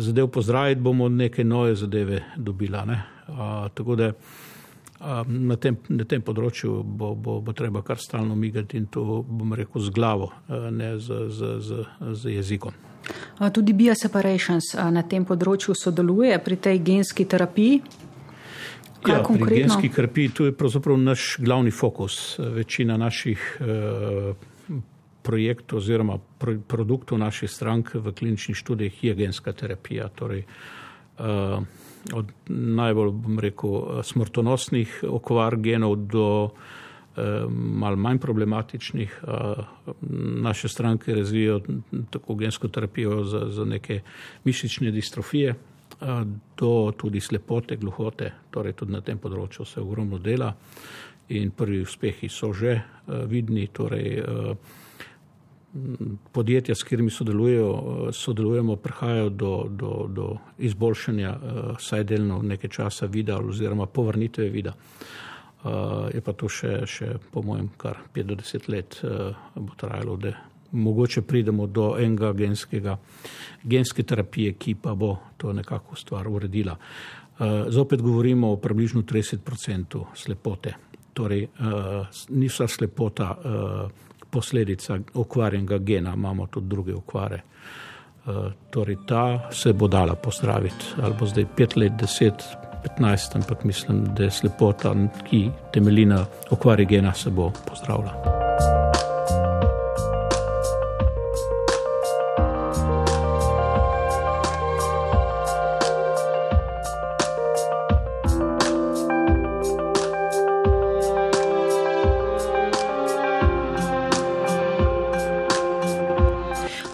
[0.00, 2.84] zadev pozdraviti, bomo neke nove zadeve dobila.
[2.84, 3.02] Ne?
[3.28, 4.12] A, tako da
[5.00, 9.22] a, na, tem, na tem področju bo, bo, bo treba kar stalno migati in to
[9.22, 12.76] bom rekel z glavo, ne z, z, z, z jezikom.
[13.52, 17.80] Tudi Bioseparations na tem področju sodeluje pri tej genski terapiji.
[19.08, 22.36] Ja, pri genski terapiji tu je pravzaprav naš glavni fokus.
[22.38, 24.34] Večina naših uh,
[25.22, 30.08] projektu oziroma pro, produktu naše stranke v kliničnih študijah je genska terapija.
[30.08, 30.44] Torej,
[31.18, 31.62] uh,
[32.12, 36.52] od najbolj, bom rekel, smrtonosnih okvar genov do uh,
[37.50, 39.20] mal manj problematičnih.
[39.22, 39.64] Uh,
[40.42, 41.60] naše stranke razvijajo
[42.10, 44.00] tako gensko terapijo za, za neke
[44.44, 46.22] mišične distrofije, uh,
[46.56, 50.54] do tudi slepote, gluhote, torej tudi na tem področju se ogromno dela
[51.28, 53.68] in prvi uspehi so že uh, vidni.
[53.72, 54.79] Torej, uh,
[56.32, 57.10] podjetja, s katerimi
[58.12, 61.36] sodelujemo, prihajajo do, do, do izboljšanja,
[61.78, 64.74] vsaj delno nekaj časa vida oziroma povrnitve vida.
[66.14, 69.00] Je pa to še, še po mojem, kar 5 do 10 let
[69.54, 70.34] bo trajalo, da
[70.72, 72.96] mogoče pridemo do enega genskega,
[73.62, 76.76] genske terapije, ki pa bo to nekako stvar uredila.
[77.68, 80.74] Zopet govorimo o približno 30% slepote.
[81.12, 81.46] Torej,
[82.28, 83.34] ni vsa slepota
[84.30, 87.42] posledica okvarjenega gena, imamo tudi druge okvare.
[88.20, 92.44] Uh, torej, ta se bo dala pozdraviti, ali bo zdaj pet let, deset,
[92.82, 94.94] petnajst, ampak mislim, da je slepota,
[95.30, 98.79] ki temelji na okvari gena, se bo pozdravila.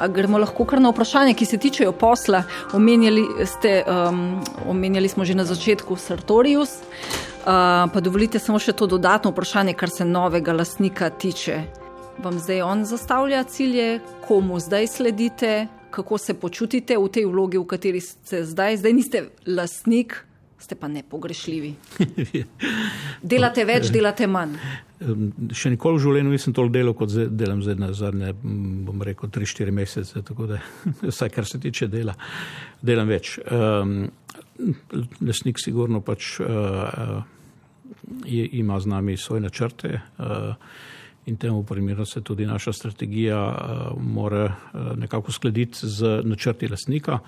[0.08, 2.42] Gremo lahko kar na vprašanje, ki se tičejo posla.
[2.74, 8.86] Omenjali, ste, um, omenjali smo že na začetku Sartorius, uh, pa dovolite samo še to
[8.86, 11.62] dodatno vprašanje, kar se novega lastnika tiče.
[12.22, 17.64] Vam zdaj on zastavlja cilje, komu zdaj sledite, kako se počutite v tej vlogi, v
[17.64, 18.76] kateri ste zdaj.
[18.76, 20.25] Zdaj niste lastnik,
[20.58, 21.74] ste pa nepogrešljivi.
[23.32, 24.56] delate več, delate manj.
[25.52, 29.74] Še nikoli v življenju nisem toliko delal, kot delam zdaj na zadnje, bom rekel, 3-4
[29.76, 30.60] mesece, tako da
[31.12, 32.16] vsaj kar se tiče dela,
[32.80, 33.36] delam več.
[33.44, 34.08] Um,
[35.20, 37.20] lesnik sigurno pač uh,
[38.24, 40.54] je, ima z nami svoje načrte uh,
[41.26, 47.20] in temu primeru se tudi naša strategija uh, mora uh, nekako skladiti z načrti lesnika.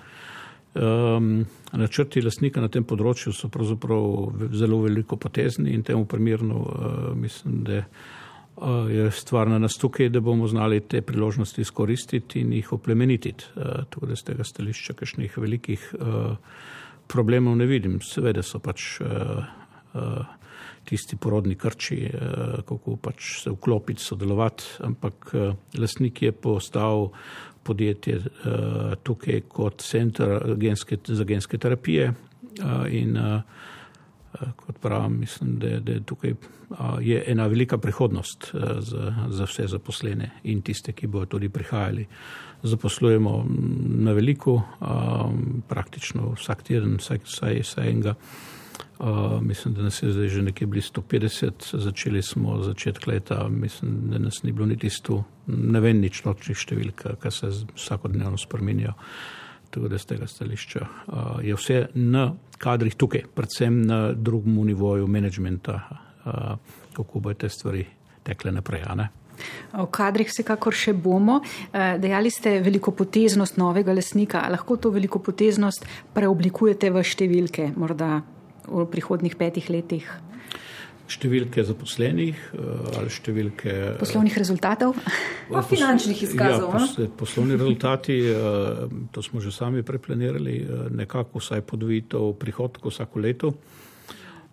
[0.73, 6.97] Um, načrti lastnika na tem področju so pravzaprav zelo veliko potezni in temu primerno uh,
[7.17, 12.53] mislim, da uh, je stvar na nas tukaj, da bomo znali te priložnosti izkoristiti in
[12.53, 13.49] jih oplemenititi.
[13.55, 16.35] Uh, tako da z tega stališča kakšnih velikih uh,
[17.09, 17.97] problemov ne vidim.
[18.05, 19.41] Seveda so pač uh,
[19.97, 20.35] uh,
[20.85, 27.09] tisti porodni krči, uh, kako pač se vklopiti, sodelovati, ampak uh, lastnik je postal
[27.63, 33.41] podjetje uh, tukaj kot center genske, za genske terapije uh, in uh,
[34.55, 36.33] kot pravim, mislim, da, da tukaj
[37.01, 42.05] je ena velika prihodnost za, za vse zaposlene in tiste, ki bodo tudi prihajali.
[42.63, 43.45] Zaposlujemo
[44.05, 44.61] na veliko,
[45.67, 47.19] praktično vsak teden, vsaj,
[47.63, 48.13] vsaj enega.
[48.99, 53.91] Uh, mislim, da nas je zdaj že nekje blizu 150, začeli smo začetek leta, mislim,
[54.11, 58.97] da nas ni bilo niti 100, ne vem nič nočnih številk, ki se vsakodnevno spreminjajo.
[59.71, 65.07] Tako da z tega stališča uh, je vse na kadrih tukaj, predvsem na drugem nivoju
[65.07, 67.85] menedžmenta, uh, kako bo te stvari
[68.27, 68.83] tekle naprej.
[69.79, 71.37] O kadrih vsekakor še bomo.
[71.71, 74.43] Dejali ste veliko poteznost novega lasnika.
[74.51, 78.17] Lahko to veliko poteznost preoblikujete v številke, morda
[78.67, 80.07] v prihodnih petih letih?
[81.09, 84.95] Številke zaposlenih eh, ali številke poslovnih rezultatov?
[85.49, 86.69] Pa finančnih izkazov.
[86.69, 88.19] Ja, pos, poslovni rezultati,
[89.09, 90.61] to smo že sami preplanirali,
[90.93, 93.53] nekako vsaj podvojitev prihodkov vsako leto.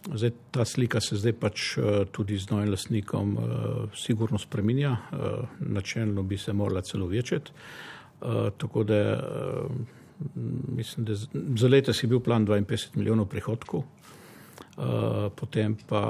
[0.07, 3.45] Zdaj, ta slika se zdaj pač eh, tudi z novim lasnikom uh,
[3.99, 4.95] sigurno spreminja,
[5.61, 7.51] načelno bi se morala celo večeti.
[8.21, 9.01] Uh, tako da
[10.77, 11.15] mislim, da
[11.57, 14.87] za leta si bil plan 52 milijonov prihodkov, uh,
[15.37, 16.03] potem pa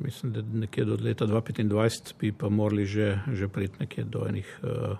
[0.00, 4.58] mislim, da nekje do leta 2025 bi pa morali že, že priti nekje do enih,
[4.62, 4.96] uh,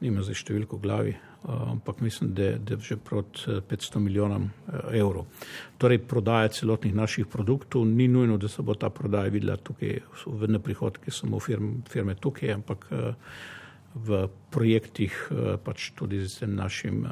[0.00, 1.14] nima zdaj številko glavi,
[1.46, 4.50] ampak mislim, da je že proti 500 milijonom
[4.92, 5.24] evrov.
[5.78, 10.48] Torej, prodaja celotnih naših produktov ni nujno, da se bo ta prodaja videla tukaj v
[10.52, 12.86] neprihodki samo firm, firme tukaj, ampak
[13.96, 15.12] v projektih
[15.64, 17.10] pač tudi z našim uh,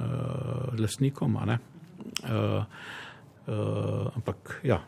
[0.77, 1.37] lasnikom.
[1.41, 2.65] Uh,
[4.15, 4.83] ampak ja,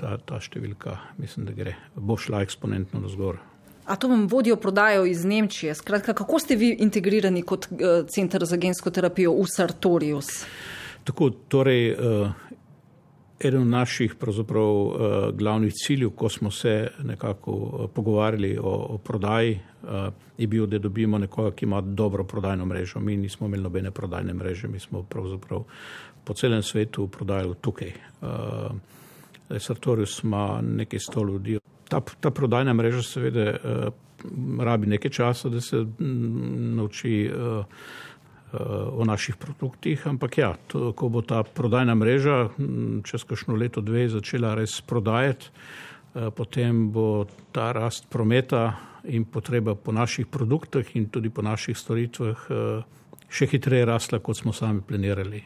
[0.00, 3.40] ta, ta številka mislim, da gre, bo šla eksponentno na zgor.
[3.84, 5.74] A to vam vodijo prodajo iz Nemčije?
[5.74, 7.66] Skratka, kako ste vi integrirani kot
[8.08, 10.30] centr za gensko terapijo v Sartorius?
[11.04, 12.30] Tako, torej, uh,
[13.44, 19.88] eden naših uh, glavnih ciljev, ko smo se nekako uh, pogovarjali o, o prodaji, uh,
[20.38, 23.00] je bil, da dobimo nekoga, ki ima dobro prodajno mrežo.
[23.00, 25.64] Mi nismo imeli nobene prodajne mreže, mi smo pravzaprav
[26.24, 27.92] po celem svetu prodajali tukaj.
[29.58, 33.58] Sartorius ima nekaj sto ljudi ta, ta prodajna mreža seveda
[34.60, 37.30] rabi nekaj časa, da se mm, nauči
[38.92, 43.80] o naših produktih, ampak ja, to, ko bo ta prodajna mreža mm, čez kakšno leto,
[43.80, 48.72] dve začela res prodajati, uh, potem bo ta rast prometa
[49.08, 53.00] in potreba po naših produktih in tudi po naših storitvah uh,
[53.32, 55.40] še hitreje rasla, kot smo sami planirali.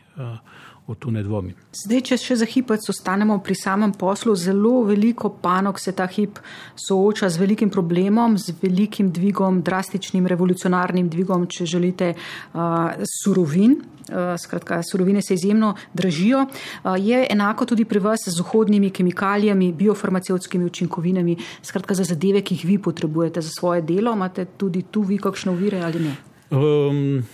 [0.86, 1.54] V to ne dvomim.
[1.74, 6.38] Zdaj, če še za hipec ostanemo pri samem poslu, zelo veliko panog se ta hip
[6.78, 13.74] sooča z velikim problemom, z velikim dvigom, drastičnim revolucionarnim dvigom, če želite, uh, surovin.
[14.06, 16.44] Uh, skratka, surovine se izjemno dražijo.
[16.46, 21.34] Uh, je enako tudi pri vas z vhodnimi kemikalijami, biofarmacevskimi učinkovinami,
[21.66, 24.14] skratka za zadeve, ki jih vi potrebujete za svoje delo.
[24.14, 26.14] Imate tudi tu vi kakšne uvire ali ne?
[26.54, 27.26] Um,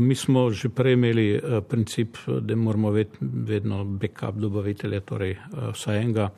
[0.00, 5.38] mi smo že prej imeli eh, princip, da moramo vedno backup dobavitelja, torej eh,
[5.72, 6.30] vsaj enega.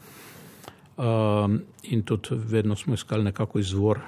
[1.82, 3.98] In tudi vedno smo iskali nekako izvor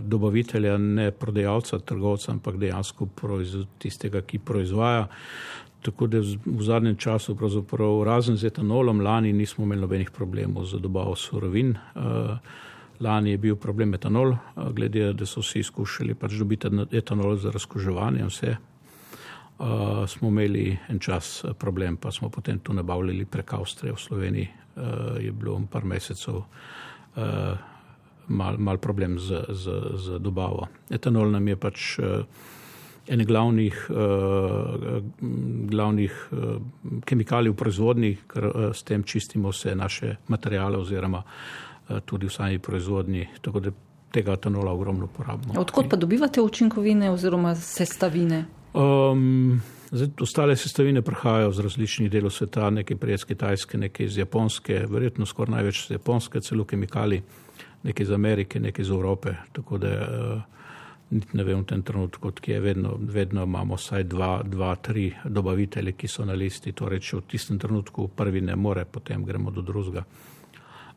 [0.00, 3.08] dobavitelja, ne prodajalca, trgovca, ampak dejansko
[3.78, 5.06] tistega, ki proizvaja.
[5.82, 7.36] Tako da v zadnjem času,
[8.04, 11.76] razen z etanolom, lani nismo imeli nobenih problemov z dobavo surovin.
[13.00, 14.36] Lani je bil problem etanol,
[14.72, 18.26] glede da so vsi skušali pač dobiti etanol za razkoževanje.
[18.26, 18.56] Vse.
[19.58, 24.48] Uh, smo imeli en čas problem, pa smo potem tu nabavljali prek Avstrije v Sloveniji.
[24.76, 24.82] Uh,
[25.22, 26.44] je bilo par mesecev uh,
[28.28, 30.66] mal, mal problem z, z, z dobavo.
[30.90, 32.24] Etanol nam je pač uh,
[33.06, 34.98] en glavnih, uh,
[35.70, 36.56] glavnih uh,
[37.06, 41.73] kemikalij v proizvodnji, ker uh, s tem čistimo vse naše materijale oziroma uh, Eh,
[42.04, 43.28] tudi v sami proizvodnji.
[43.42, 43.70] Tako da
[44.14, 45.60] tega etanola ogromno porabimo.
[45.60, 48.44] Odkot pa dobivate učinkovine oziroma sestavine?
[48.74, 54.18] Um, zdaj, ostale sestavine prihajajo z različnih delov sveta, nekaj prej iz Kitajske, nekaj iz
[54.18, 57.22] Japonske, verjetno skoraj največ iz Japonske, celo kemikali,
[57.82, 59.34] nekaj iz Amerike, nekaj iz Evrope.
[59.52, 60.42] Tako da uh,
[61.10, 65.92] ne vem v tem trenutku, kje je vedno, vedno imamo vsaj dva, dva, tri dobavitelje,
[65.92, 66.72] ki so na listi.
[66.72, 70.04] Torej, če v tistem trenutku prvi ne more, potem gremo do drugega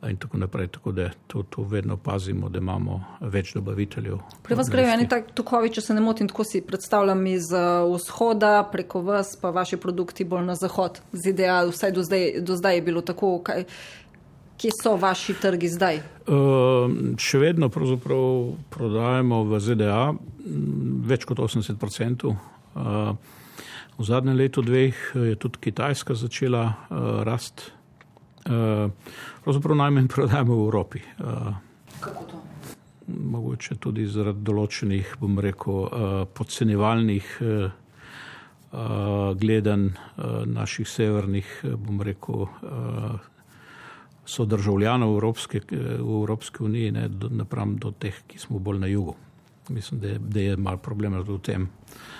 [0.03, 0.67] in tako naprej.
[0.67, 4.17] Tako da tu, tu vedno pazimo, da imamo več dobaviteljev.
[4.43, 7.85] Pri vas grejo eni tak tokovi, če se ne motim, tako si predstavljam iz uh,
[7.95, 12.57] vzhoda preko vas, pa vaši produkti bolj na zahod, z ideal, vsaj do zdaj, do
[12.57, 13.39] zdaj je bilo tako.
[13.43, 13.65] Kaj,
[14.57, 15.99] Kje so vaši trgi zdaj?
[16.25, 16.89] Uh,
[17.21, 19.99] še vedno prodajemo v ZDA
[21.05, 22.33] več kot 80 odstotkov.
[22.73, 23.13] Uh,
[23.97, 27.23] v zadnjem letu, dveh, je tudi Kitajska začela uh, Eh,
[29.43, 30.99] pravzaprav najmanj prodajamo v Evropi.
[30.99, 31.53] Eh,
[31.99, 32.41] Kako to?
[33.07, 37.37] Mogoče tudi zaradi določenih, bom rekel, eh, podcenevalnih
[39.39, 39.85] gledanj
[40.45, 42.43] naših severnih, bom rekel,
[44.27, 49.15] sodržavljanov Evropske, v Evropski uniji, ne napram do teh, ki smo bolj na jugu.
[49.69, 51.69] Mislim, da je, da je mal problem v tem.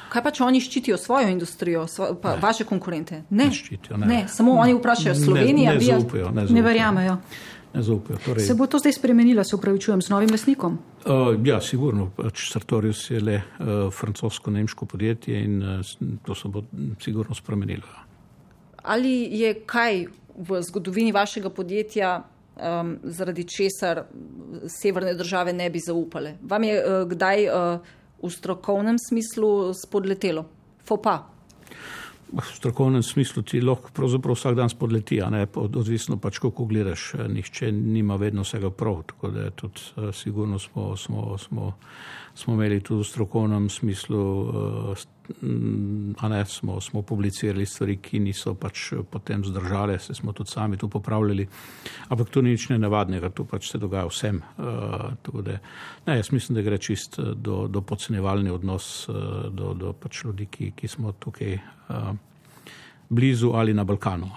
[0.10, 2.42] Kaj pa, če oni ščitijo svojo industrijo, svo, pa ne.
[2.42, 3.24] vaše konkurente?
[3.30, 3.98] Ne, ne ščitijo.
[4.00, 4.08] Ne.
[4.08, 5.74] ne, samo oni vprašajo Slovenijo.
[5.74, 7.18] Ne, ne, zaupajo, ne, ne verjamejo.
[7.74, 8.20] ne zaupajo.
[8.26, 10.78] Torej, Se bo to zdaj spremenilo, se upravičujem, z novim lasnikom?
[11.06, 12.10] Uh, ja, sigurno.
[12.16, 16.64] Pač Sartorius je le uh, francosko-nemško podjetje in uh, to se bo
[17.04, 17.88] sigurno spremenilo.
[18.88, 20.06] Ali je kaj
[20.38, 22.22] v zgodovini vašega podjetja,
[22.58, 24.04] um, zaradi česar
[24.68, 26.36] severne države ne bi zaupale?
[26.42, 27.80] Vam je uh, kdaj uh,
[28.24, 30.46] v strokovnem smislu spodletelo?
[30.86, 31.38] Fopa.
[32.28, 35.22] V strokovnem smislu ti lahko pravzaprav vsak dan spodleti,
[35.56, 37.14] odvisno pač kako gledaš.
[37.16, 41.74] Eh, Nihče nima vedno vsega prav, tako da tudi eh, sigurno smo, smo, smo,
[42.38, 44.50] smo imeli tudi v strokovnem smislu,
[46.22, 50.52] eh, ne, smo, smo publicirali stvari, ki niso pač eh, potem zdržale, se smo tudi
[50.52, 51.48] sami tu popravljali,
[52.10, 54.38] ampak to ni nič nenavadnega, to pač se dogaja vsem.
[54.38, 55.58] eh, da,
[56.06, 59.08] ne, jaz mislim, da gre čist do, do podcenevalni odnos
[59.50, 61.58] do, do pač ljudi, ki, ki smo tukaj
[63.10, 64.30] blizu ali na Balkanu,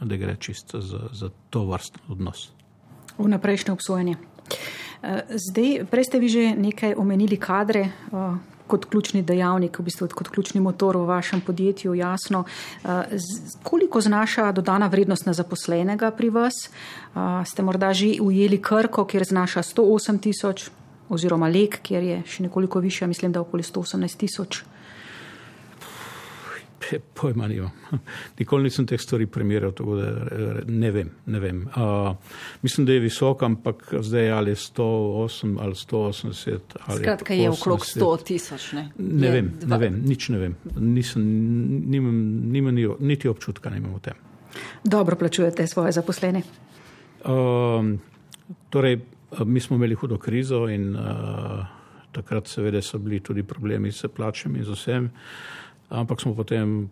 [0.00, 2.50] da gre čisto za, za to vrstno odnos.
[3.18, 4.16] Vnaprejšnje obsojanje.
[5.02, 8.34] Eh, Zdaj, prej ste vi že nekaj omenili kadre eh,
[8.66, 12.44] kot ključni dejavnik, v bistvu kot ključni motor v vašem podjetju, jasno.
[12.84, 13.16] Eh,
[13.62, 16.68] Koliko znaša dodana vrednost na zaposlenega pri vas?
[17.44, 20.70] Ste morda že ujeli Krko, kjer znaša 108 tisoč,
[21.08, 24.64] oziroma Lek, kjer je še nekoliko više, mislim, da okoli 118 tisoč.
[27.14, 27.70] Pojma nimam.
[28.38, 31.10] Nikoli nisem teh stvari primerjal, tako da eh, ne vem.
[31.26, 31.64] Ne vem.
[31.68, 32.14] Uh,
[32.62, 36.58] mislim, da je visok, ampak zdaj ali 108 ali 180.
[36.86, 38.00] Ali Skratka, je okrog 80.
[38.00, 38.72] 100 tisoč.
[38.72, 40.56] Ne, Ne Je vem, dva- ne vem, nič ne vem.
[40.76, 41.22] Nisem,
[41.86, 42.14] nimam,
[42.46, 44.14] nimam ni- niti občutka nimam o tem.
[44.84, 46.42] Dobro plačujete svoje zaposlene.
[47.24, 47.98] Um,
[48.70, 49.00] torej,
[49.44, 51.02] mi smo imeli hudo krizo in uh,
[52.12, 55.10] takrat seveda so bili tudi problemi s plačami in z vsem.
[55.88, 56.90] Ampak smo potem,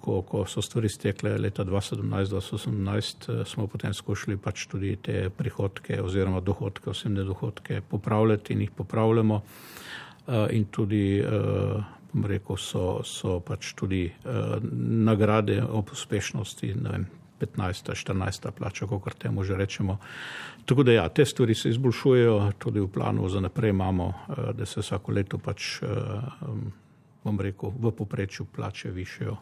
[0.00, 6.40] ko, ko so stvari stekle leta 2017-2018, smo potem skušali pač tudi te prihodke oziroma
[6.40, 9.42] dohodke, osebne dohodke popravljati in jih popravljamo.
[10.28, 14.08] Uh, in tudi, uh, bom rekel, so, so pač tudi
[15.04, 17.06] nagrade ob uspešnosti, ne vem,
[17.38, 19.98] 15, 14 plača, kako temu že rečemo.
[20.64, 24.66] Tako da ja, te stvari se izboljšujejo, tudi v planu za naprej imamo, eh, da
[24.66, 25.86] se vsako leto pač, eh,
[27.24, 29.36] bom rekel, v poprečju plače višajo.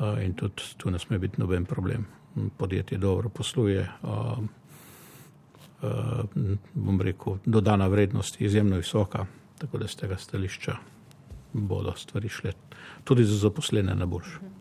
[0.00, 2.06] Eh, In tudi tu ne sme biti noben problem.
[2.56, 3.88] Podjetje dobro posluje, eh,
[5.82, 9.26] eh, bom rekel, dodana vrednost je izjemno visoka,
[9.58, 10.76] tako da z tega stališča
[11.52, 12.52] bodo stvari šle
[13.04, 14.55] tudi za zaposlene na boljše.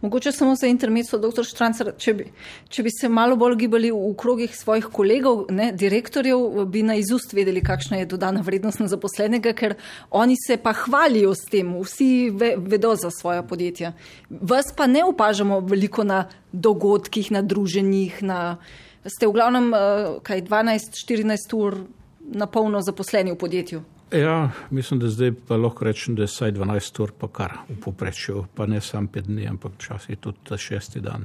[0.00, 1.44] Mogoče samo za intermezzo, dr.
[1.46, 2.26] Štrancer, če bi,
[2.68, 7.32] če bi se malo bolj gibali v krogih svojih kolegov, ne, direktorjev, bi na izust
[7.32, 9.76] vedeli, kakšna je dodana vrednost na zaposlenega, ker
[10.10, 13.92] oni se pa hvalijo s tem, vsi ve, vedo za svoja podjetja.
[14.30, 18.58] Vas pa ne opažamo veliko na dogodkih, na druženjih, na,
[19.06, 19.80] ste v glavnem eh,
[20.22, 21.82] kaj 12-14 ur
[22.22, 23.82] na polno zaposleni v podjetju.
[24.12, 27.76] Ja, mislim, da zdaj pa lahko rečem, da je vsaj 12 ur pa kar v
[27.80, 31.24] poprečju, pa ne sam pet dni, ampak včasih tudi ta šesti dan,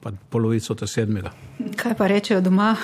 [0.00, 1.32] pa polovico ta sedmega.
[1.76, 2.76] Kaj pa rečejo doma?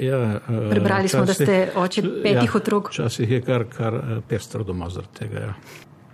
[0.00, 2.90] Ja, Prebrali smo, da ste oče petih ja, otrok.
[2.92, 5.40] Včasih je kar, kar eh, pestro doma zaradi tega.
[5.40, 5.54] Ja.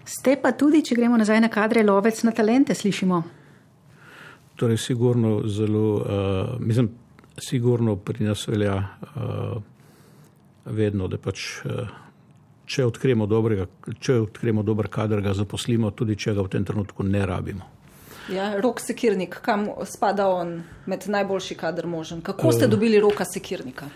[0.04, 3.22] Ste pa tudi, če gremo nazaj na kadre, lovec na talente, slišimo.
[4.56, 6.92] Torej, sigurno zelo, uh, mislim,
[7.42, 9.62] sigurno pri nas velja uh,
[10.64, 11.60] vedno, da pač.
[11.64, 12.00] Uh,
[12.64, 13.66] Če odkrijemo, dobrega,
[14.00, 17.66] če odkrijemo dober kader, ga zaposlimo, tudi če ga v tem trenutku ne rabimo.
[18.32, 22.22] Ja, rok sekirnik, kam spada on med najboljši kader možen?
[22.24, 23.90] Kako ste dobili roka sekirnika?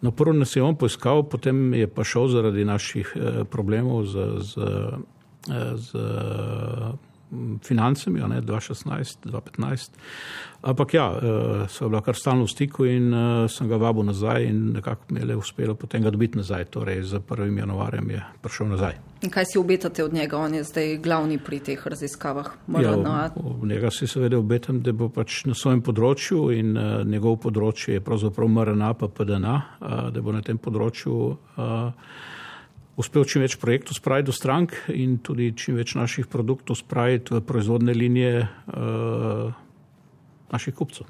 [0.00, 4.24] No, prvo nas je on poiskal, potem je pa šel zaradi naših eh, problemov z,
[4.40, 4.70] z,
[5.52, 7.13] eh, z mm,
[7.62, 9.90] financami, a ne 2016, 2015.
[10.62, 14.44] Ampak ja, eh, so bila kar stalno v stiku in eh, sem ga vabil nazaj
[14.44, 16.64] in nekako mi je le uspelo potem ga dobiti nazaj.
[16.64, 17.58] Torej, z 1.
[17.58, 18.96] januarjem je prišel nazaj.
[19.22, 20.38] In kaj si obetate od njega?
[20.38, 22.46] On je zdaj glavni pri teh raziskavah.
[22.68, 23.30] Ja, MRNA.
[23.62, 27.98] v njega si seveda obetam, da bo pač na svojem področju in uh, njegov področje
[27.98, 31.92] je pravzaprav MRNA pa PDNA, uh, da bo na tem področju uh,
[32.96, 37.42] uspel čim več projektov spraviti do strank in tudi čim več naših produktov spraviti v
[37.44, 39.54] proizvodne linije uh,
[40.52, 41.08] naših kupcev.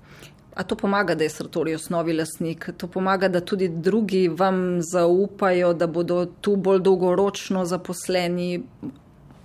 [0.55, 2.69] A to pomaga, da je Sartorius novi lasnik?
[2.79, 8.63] To pomaga, da tudi drugi vam zaupajo, da bodo tu bolj dolgoročno zaposleni?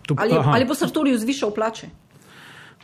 [0.05, 0.53] Tu- Ali, aha.
[0.55, 1.89] ali bo Sartorius zvišal plače?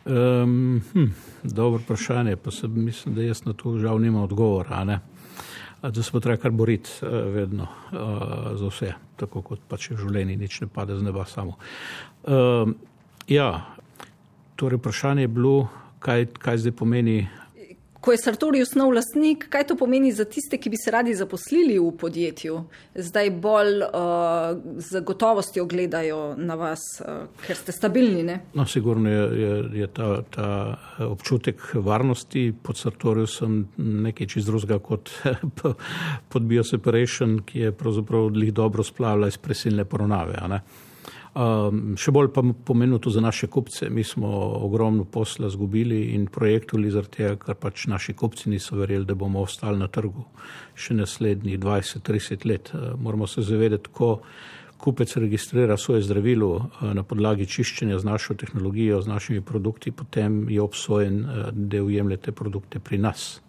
[0.06, 1.06] Um, hm,
[1.42, 4.84] dobro vprašanje, pa se mislim, da jaz na to žal nima odgovora.
[4.84, 5.00] ne.
[5.82, 7.98] Da se bo treba kar boriti uh, vedno uh,
[8.58, 11.58] za vse, tako kot pač v življenju, nič ne pade z neba samo.
[12.24, 12.74] Um,
[13.28, 13.50] ja,
[14.56, 15.68] torej vprašanje je bilo,
[16.00, 17.18] kaj, kaj zdaj pomeni.
[18.06, 21.74] Ko je Sartorius nov lastnik, kaj to pomeni za tiste, ki bi se radi zaposlili
[21.82, 22.60] v podjetju?
[22.94, 28.22] Zdaj bolj uh, z gotovostjo gledajo na vas, uh, ker ste stabilni.
[28.22, 28.38] Ne?
[28.54, 30.48] No, sigurno je, je, je ta, ta
[31.08, 33.58] občutek varnosti pod Sartoriusom
[34.06, 35.10] nekaj čist drugega kot
[36.30, 40.38] pod Bioseparation, ki je pravzaprav dobro splavila iz presilne poravnave.
[41.36, 43.90] Um, še bolj pa pomenilo to za naše kupce.
[43.92, 44.28] Mi smo
[44.64, 49.42] ogromno posla zgubili in projektuli zaradi tega, ker pač naši kupci niso verjeli, da bomo
[49.44, 50.24] ostali na trgu
[50.72, 52.72] še naslednjih 20-30 let.
[52.72, 54.22] Uh, moramo se zavedati, ko
[54.80, 60.46] kupec registrira svoje zdravilo uh, na podlagi čiščenja z našo tehnologijo, z našimi produkti, potem
[60.48, 63.42] je obsojen, uh, da ujemlje te produkte pri nas.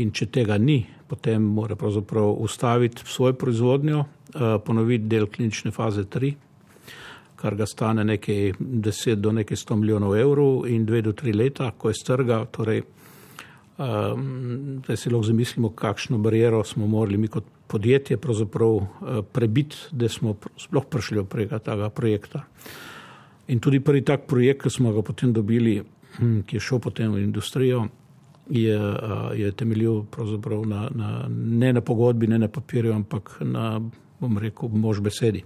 [0.00, 4.06] In če tega ni, potem mora pravzaprav ustaviti svojo proizvodnjo,
[4.62, 6.36] ponoviti del klinične faze 3
[7.40, 11.70] kar ga stane nekaj 10 do nekaj 100 milijonov evrov in 2 do 3 leta,
[11.78, 12.44] ko je strga.
[12.52, 12.82] Torej,
[13.78, 18.18] um, da si lahko zamislimo, kakšno barijero smo morali mi kot podjetje
[18.76, 21.24] uh, prebiti, da smo sploh prišli do
[21.58, 22.44] tega projekta.
[23.48, 25.82] In tudi prvi tak projekt, ki smo ga potem dobili,
[26.18, 27.86] hm, ki je šel potem v industrijo,
[28.50, 30.04] je, uh, je temeljil
[30.66, 33.80] na, na, ne na pogodbi, ne na papirju, ampak na,
[34.20, 35.44] bom rekel, mož besedi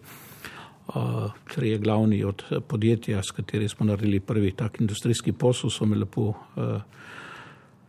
[1.54, 5.96] trije glavni od eh, podjetja, s kateri smo naredili prvi tak industrijski posel, so me
[5.96, 6.80] lepo eh,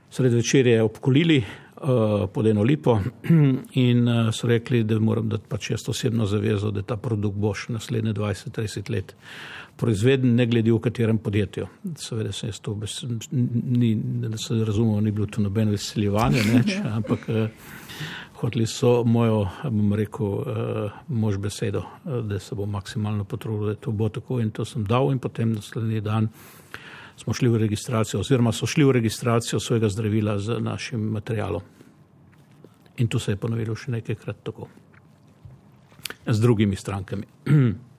[0.09, 1.45] sred večerje obkolili eh,
[2.33, 2.99] pod eno lipo
[3.73, 7.73] in so rekli, da moram dati pač jaz osebno zavezo, da ta produkt bo še
[7.73, 9.15] naslednje 20-30 let
[9.75, 11.67] proizveden, ne glede v katerem podjetju.
[11.99, 12.77] Seveda se jaz to,
[13.31, 16.43] ni, da se razumemo, ni bilo to noben veseljevanje,
[16.97, 17.27] ampak
[18.45, 23.75] hoteli so mojo, bom rekel, uh, mož besedo, uh, da se bo maksimalno potrudil, da
[23.75, 26.29] to bo tako in to sem dal in potem naslednji dan
[27.17, 31.61] smo šli v registracijo oziroma so šli v registracijo svojega zdravila z našim materialom.
[32.97, 34.67] In to se je ponovilo še nekajkrat tako.
[36.27, 37.27] Z drugimi strankami.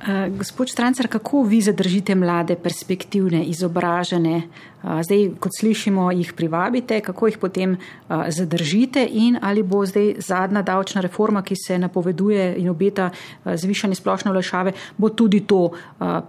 [0.00, 4.36] Eh, gospod Štrancer, kako vi zadržite mlade, perspektivne, izobražene?
[4.36, 10.14] Eh, zdaj, kot slišimo, jih privabite, kako jih potem eh, zadržite in ali bo zdaj
[10.18, 13.10] zadnja davčna reforma, ki se napoveduje in obeta
[13.44, 15.70] zvišanje splošne olešave, bo tudi to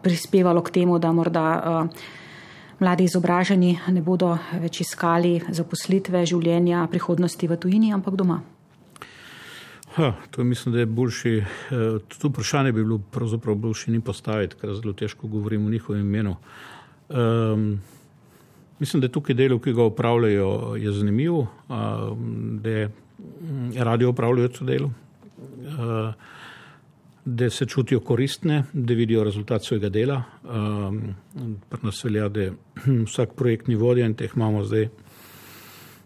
[0.01, 1.87] prispevalo k temu, da morda
[2.79, 8.41] mladi izobraženi ne bodo več iskali zaposlitve, življenja, prihodnosti v tujini, ampak doma?
[9.95, 11.37] Ha, to mislim, da je boljši.
[11.37, 11.43] Eh,
[12.21, 16.35] to vprašanje bi bilo pravzaprav boljši ni postaviti, ker zelo težko govorim o njihovem imenu.
[17.09, 17.81] Um,
[18.79, 24.47] mislim, da je tukaj delo, ki ga upravljajo, je zanimivo, um, da mm, radio upravljajo
[24.47, 26.13] to delo, uh,
[27.25, 30.23] da se čutijo koristne, da vidijo rezultat svojega dela.
[30.43, 31.15] Um,
[31.69, 32.51] Pri nas velja, da
[33.05, 34.87] vsak projektni vodja in teh imamo zdaj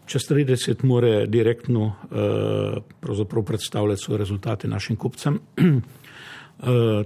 [0.05, 1.93] čez 30 more direktno uh,
[3.43, 5.39] predstavljati svoje rezultate našim kupcem.
[5.57, 7.05] uh,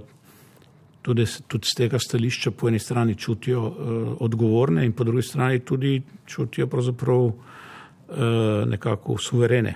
[1.02, 3.74] tudi, tudi z tega stališča po eni strani čutijo uh,
[4.20, 6.66] odgovorne in po drugi strani tudi čutijo
[7.26, 7.34] uh,
[8.66, 9.74] nekako suverene.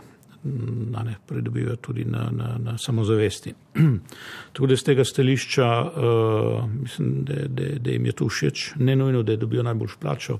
[0.91, 3.55] Na ne, pridobivajo tudi na, na, na samozavesti.
[4.53, 9.22] Tudi z tega stališča uh, mislim, da, da, da jim je to všeč, ne nujno,
[9.22, 10.39] da dobijo najboljš plačo,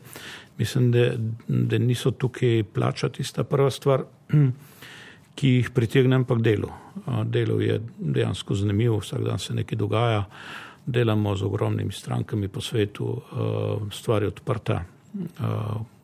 [0.59, 1.11] mislim, da,
[1.49, 4.05] da niso tukaj plača tista prva stvar,
[5.35, 6.71] ki jih pritegne, ampak delo.
[7.27, 10.25] Delo je dejansko zanimivo, vsak dan se nekaj dogaja,
[10.87, 13.09] delamo z ogromnimi strankami po svetu,
[13.93, 14.85] stvar je odprta,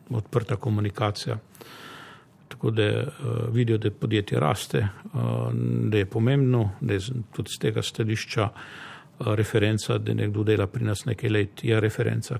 [0.09, 1.37] odprta komunikacija.
[2.47, 3.03] Tako da
[3.51, 4.87] vidijo, da podjetje raste,
[5.83, 6.99] da je pomembno, da je
[7.35, 8.49] tudi z tega stališča
[9.19, 12.39] referenca, da nekdo dela pri nas nekaj let, je referenca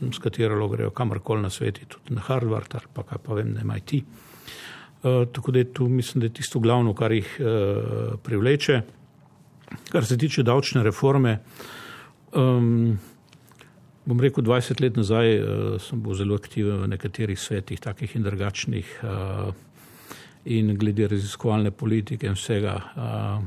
[0.00, 3.64] s katero grejo kamorkoli na svetu, tudi na Harvard ali pa kaj pa vem, na
[3.64, 3.92] MIT.
[3.94, 4.02] Uh,
[5.04, 8.82] eh, tako da je tu, mislim, da je tisto glavno, kar jih uh, privleče.
[9.90, 11.38] Kar se tiče davčne reforme,
[12.32, 12.98] um,
[14.04, 18.22] bom rekel, 20 let nazaj uh, sem bil zelo aktiven v nekaterih svetih, takih in
[18.22, 19.52] drugačnih, uh,
[20.44, 22.74] in glede raziskovalne politike in vsega.
[22.94, 23.44] Uh,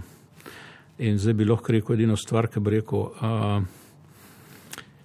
[0.98, 3.12] in zdaj bi lahko rekel edino stvar, ki bi rekel.
[3.22, 3.76] Uh,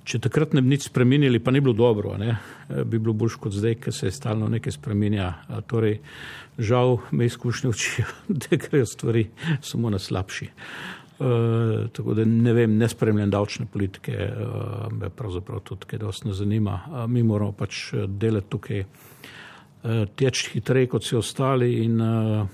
[0.02, 2.34] Če takrat ne bi nič spremenili, pa ni bilo dobro, ne?
[2.68, 5.28] Eh, bi bilo boljš kot zdaj, ker se stalno nekaj spremenja.
[5.70, 6.00] Torej,
[6.58, 8.06] žal me izkušnje učijo,
[8.42, 9.28] da grejo stvari
[9.60, 10.48] samo na slabši.
[11.22, 16.26] Uh, tako da ne vem, ne spremljam davčne politike, uh, me pravzaprav tudi kaj dosti
[16.28, 16.80] ne zanima.
[16.88, 22.48] Uh, mi moramo pač delati tukaj, uh, teč hitreje kot vsi ostali in uh,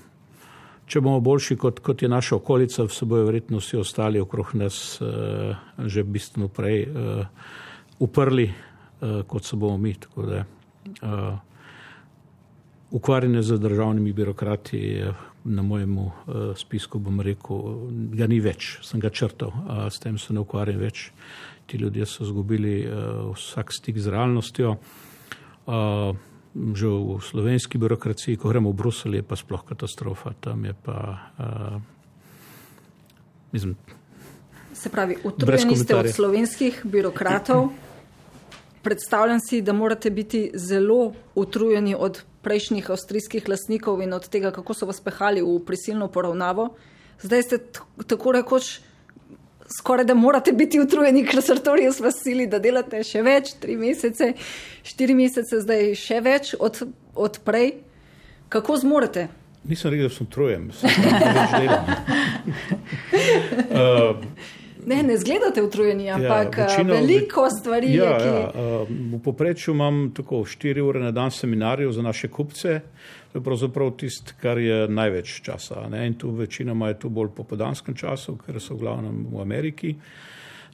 [0.89, 4.99] če bomo boljši kot, kot je naša okolica, se bojo verjetno vsi ostali okrog nas
[5.01, 5.53] uh,
[5.85, 7.25] že bistveno prej uh,
[7.99, 9.95] uprli, uh, kot se bomo mi.
[10.15, 10.45] Da,
[11.03, 11.37] Uh,
[12.91, 15.11] ukvarjanje z državnimi birokrati je
[15.43, 16.13] na mojem uh,
[16.55, 17.59] spisku, bom rekel,
[18.15, 21.11] ga ni več, sem ga črtal, uh, s tem se ne ukvarjam več.
[21.69, 24.77] Ti ljudje so izgubili uh, vsak stik z realnostjo.
[25.69, 26.17] Uh,
[26.55, 30.33] že v slovenski birokraciji, ko gremo v Bruselj, je pa sploh katastrofa.
[30.41, 30.97] Tam je pa.
[31.37, 31.81] Uh,
[33.51, 33.77] mislim,
[34.73, 37.69] Se pravi, utrujeni ste od slovenskih birokratov.
[38.81, 44.73] Predstavljam si, da morate biti zelo utrujeni od prejšnjih avstrijskih lasnikov in od tega, kako
[44.73, 46.69] so vas pehali v prisilno poravnavo.
[47.21, 47.59] Zdaj ste
[48.07, 48.79] tako rekoč
[49.77, 53.77] skoraj da morate biti utrujeni, ker sartorijo s vas sili, da delate še več, tri
[53.77, 54.33] mesece,
[54.83, 56.81] štiri mesece, zdaj še več od,
[57.15, 57.73] od prej.
[58.49, 59.27] Kako zmorete?
[59.69, 60.89] Nisem rekel, da sem utrujen, sem
[61.59, 61.91] delam.
[63.69, 64.23] uh,
[64.85, 68.19] Ne, ne zgledate utrujeni, ja, ampak ja, večino, veliko stvari ja, je.
[68.19, 68.27] Ki...
[68.27, 72.79] Ja, v povprečju imam tako 4 ure na dan seminarjev za naše kupce.
[73.31, 75.85] To je pravzaprav tisto, kar je največ časa.
[75.89, 76.07] Ne?
[76.07, 79.95] In tu večinoma je tu bolj po podanskem času, ker so v glavnem v Ameriki.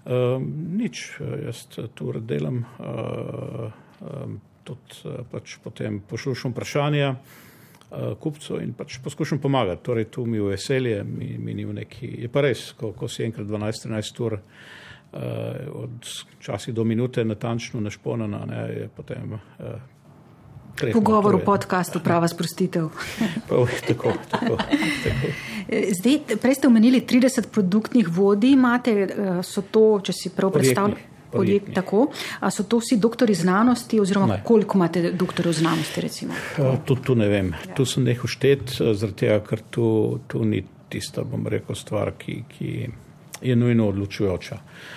[0.05, 0.37] Uh,
[0.77, 3.73] nič, jaz tu delam, uh,
[4.05, 7.15] um, tudi uh, pač potem pošlušam vprašanja.
[7.91, 9.83] Eh, kupcu in pač poskušam pomagati.
[9.83, 12.07] Torej, tu mi je veselje, mi, mi ni v neki.
[12.21, 15.21] Je pa res, ko, ko si enkrat 12-13 ur, uh,
[15.83, 16.09] od
[16.41, 19.37] časi do minute natančno našponana, ne, je potem.
[19.37, 19.94] Uh,
[20.93, 22.89] Pogovor v podkastu, prava sprostitev.
[23.49, 24.57] tako, tako, tako.
[25.99, 28.95] Zdaj, prej ste omenili 30 produktnih vodij, imate,
[29.43, 31.73] so to, če si prav predstavljate podjetij.
[31.73, 32.07] Tako.
[32.39, 34.41] A so to vsi doktori znanosti, oziroma ne.
[34.45, 36.01] koliko imate doktorjev znanosti?
[36.01, 36.33] Recimo?
[36.85, 37.53] Tu, tu ne vem.
[37.67, 37.73] Ja.
[37.75, 39.87] Tu sem nehal štet, zaradi tega, ker tu,
[40.27, 42.69] tu ni tista, bom rekel, stvar, ki, ki
[43.41, 44.55] je nujno odločujoča.
[44.55, 44.94] Uh,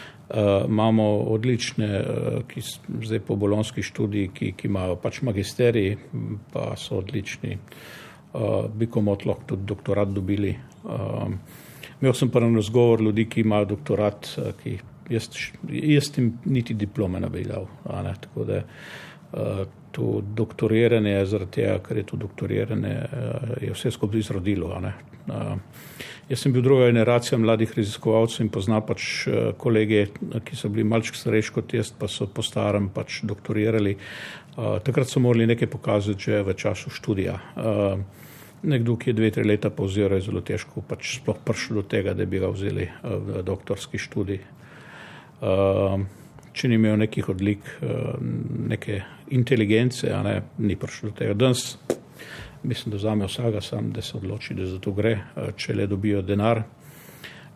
[0.68, 2.61] imamo odlične, uh, ki
[3.03, 5.97] zdaj po bolonski študiji, ki, ki imajo pač magisterij,
[6.53, 7.59] pa so odlični.
[8.35, 10.53] Uh, bi komot lahko tudi doktorat dobili.
[10.85, 11.33] Uh,
[12.01, 14.76] imel sem pa na razgovor ljudi, ki imajo doktorat, uh, ki
[15.11, 15.31] jaz,
[15.68, 17.64] jaz tim niti diplome ne bi dal.
[17.89, 23.72] Ne, tako da uh, to doktoriranje je zaradi tega, ker je to doktoriranje, uh, je
[23.72, 24.76] vse skupaj izrodilo.
[26.29, 30.03] Jaz sem bil druga generacija mladih raziskovalcev in poznam pač uh, kolege,
[30.45, 33.95] ki so bili malček starejši kot jaz, pa so po starem pač doktorirali.
[33.97, 37.39] Uh, takrat so morali nekaj pokazati že v času študija.
[38.59, 42.12] Nekdo, ki je dve, tri leta pauziral, je zelo težko pač sploh prišel do tega,
[42.12, 44.41] da bi ga vzeli v doktorski študij.
[46.53, 47.70] Če ni imel nekih odlik,
[48.66, 51.39] neke inteligence, ne, ni prišel do tega.
[51.39, 51.79] Danes
[52.62, 55.18] mislim, da vzame vsega sam, da se odloči, da za to gre,
[55.56, 56.62] če le dobijo denar.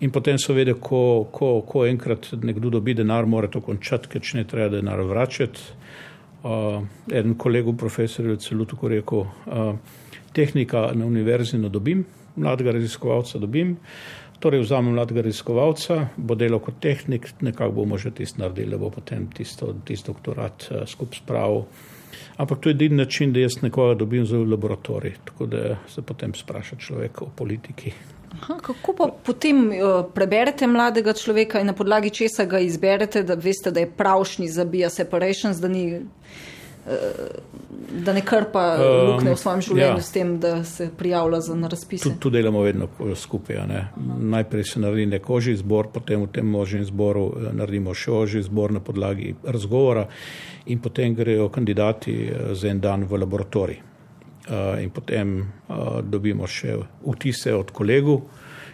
[0.03, 4.23] In potem so vedeli, ko, ko, ko enkrat nekdo dobi denar, mora to končati, ker
[4.23, 5.69] če ne treba denar vračati.
[6.43, 6.83] Uh,
[7.15, 9.77] en kolega, profesor, je celo tako rekel, uh,
[10.35, 12.03] tehnika na univerzi ne dobim,
[12.35, 13.77] mladega raziskovalca dobim,
[14.43, 19.29] Torej, vzamem mladega raziskovalca, bo delal kot tehnik, nekako bomo že tisto naredili, bo potem
[19.31, 21.63] tisto, tisto doktorat uh, skupaj spravil.
[22.43, 26.35] Ampak to je edini način, da jaz nekoga dobim za laboratorij, tako da se potem
[26.35, 27.93] spraša človek o politiki.
[28.33, 29.75] Aha, kako pa potem uh,
[30.15, 34.65] preberete mladega človeka in na podlagi česa ga izberete, da veste, da je pravšnji za
[34.65, 36.01] Bija Separations, da ni
[38.05, 38.63] da ne krpa
[39.07, 40.03] lukne v svojem življenju ja.
[40.03, 42.09] s tem, da se prijavlja za razpise.
[42.09, 43.61] Tu, tu delamo vedno skupaj.
[44.19, 48.43] Najprej se naredi nek oži zbor, potem v tem ožjem zboru eh, naredimo še oži
[48.43, 50.09] zbor na podlagi razgovora
[50.67, 53.79] in potem grejo kandidati eh, za en dan v laboratorij.
[53.79, 55.43] Eh, in potem
[56.03, 58.25] dobimo še vtise od kolegov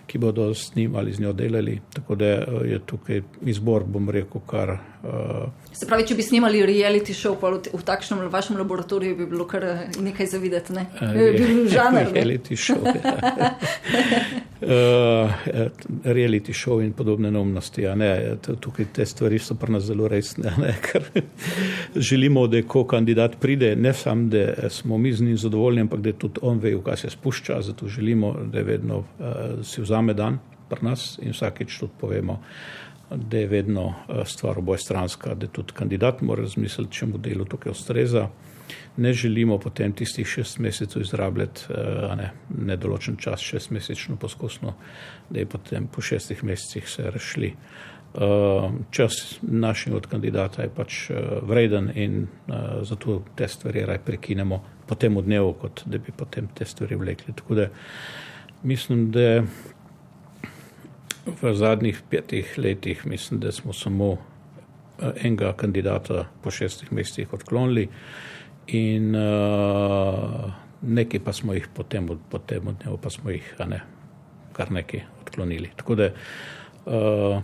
[0.09, 1.81] ki bodo s njim ali z njo delali.
[1.93, 4.79] Tako da eh, je tukaj izbor, bom rekel, kar.
[5.03, 9.45] Uh, Se pravi, če bi snimali reality show v, v takšnem vašem laboratoriju, bi bilo
[9.47, 10.75] kar eh, nekaj za videti.
[10.75, 10.89] Ne?
[10.99, 12.11] Uh, bi bil žanr.
[12.17, 12.83] reality show.
[12.83, 13.53] Ja.
[14.67, 15.47] uh,
[16.19, 17.87] reality show in podobne neumnosti.
[17.95, 18.11] Ne,
[18.43, 20.51] tukaj te stvari so pri nas zelo resne.
[20.59, 20.75] Ne,
[22.11, 26.13] želimo, da ko kandidat pride, ne samo, da smo mi z njim zadovoljni, ampak da
[26.13, 27.63] tudi on ve, v kaj se spušča.
[27.71, 32.41] Zato želimo, da vedno uh, si vzame dan pri nas in vsakeč tudi povemo,
[33.11, 37.71] da je vedno eh, stvar obojstranska, da tudi kandidat mora razmisliti, če mu delo tukaj
[37.71, 38.29] ustreza.
[38.97, 44.75] Ne želimo potem tistih šest mesecev izrabljati, eh, ne, nedoločen čas, šest mesečno poskusno,
[45.31, 47.55] da je potem po šestih mesecih se rešili.
[48.15, 51.11] Eh, čas našim od kandidata je pač
[51.43, 52.27] vreden in
[52.83, 57.35] zato te stvari raj prekinemo po tem dnevu, kot da bi potem te stvari vlekli.
[57.35, 57.69] Tako da
[58.63, 59.43] mislim, da
[61.43, 67.89] v zadnjih petih letih mislim, da smo samo eh, enega kandidata po šestih mesecih odklonili
[68.67, 70.53] in uh,
[70.83, 73.81] nekaj pa smo jih potem, potem od dneva pa smo jih ne,
[74.53, 75.71] kar nekaj odklonili.
[75.77, 77.41] Tako da uh,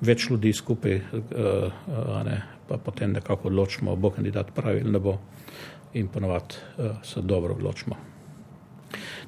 [0.00, 5.18] več ljudi skupaj, uh, ne, pa potem nekako odločimo, bo kandidat pravi ali ne bo
[5.98, 7.96] in ponovadi uh, se dobro odločimo.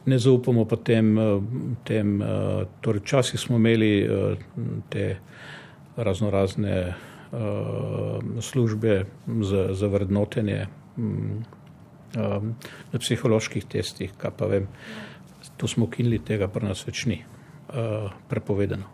[0.07, 1.13] Ne zaupamo pa tem,
[1.85, 2.23] tem
[2.81, 4.09] torej včasih smo imeli
[4.89, 5.17] te
[5.97, 6.95] razno razne
[8.41, 9.05] službe
[9.43, 11.43] za, za vrednotenje mm,
[12.93, 14.67] na psiholoških testih, kaj pa vem,
[15.57, 17.21] to smo ukinili, tega pa nas več ni
[18.29, 18.89] prepovedano.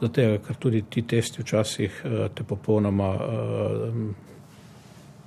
[0.00, 2.00] Zato, ker tudi ti testi včasih
[2.34, 3.10] te popolnoma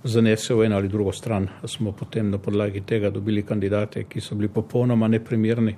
[0.07, 4.35] zanesejo v eno ali drugo stran, smo potem na podlagi tega dobili kandidate, ki so
[4.35, 5.75] bili popolnoma neprimerni.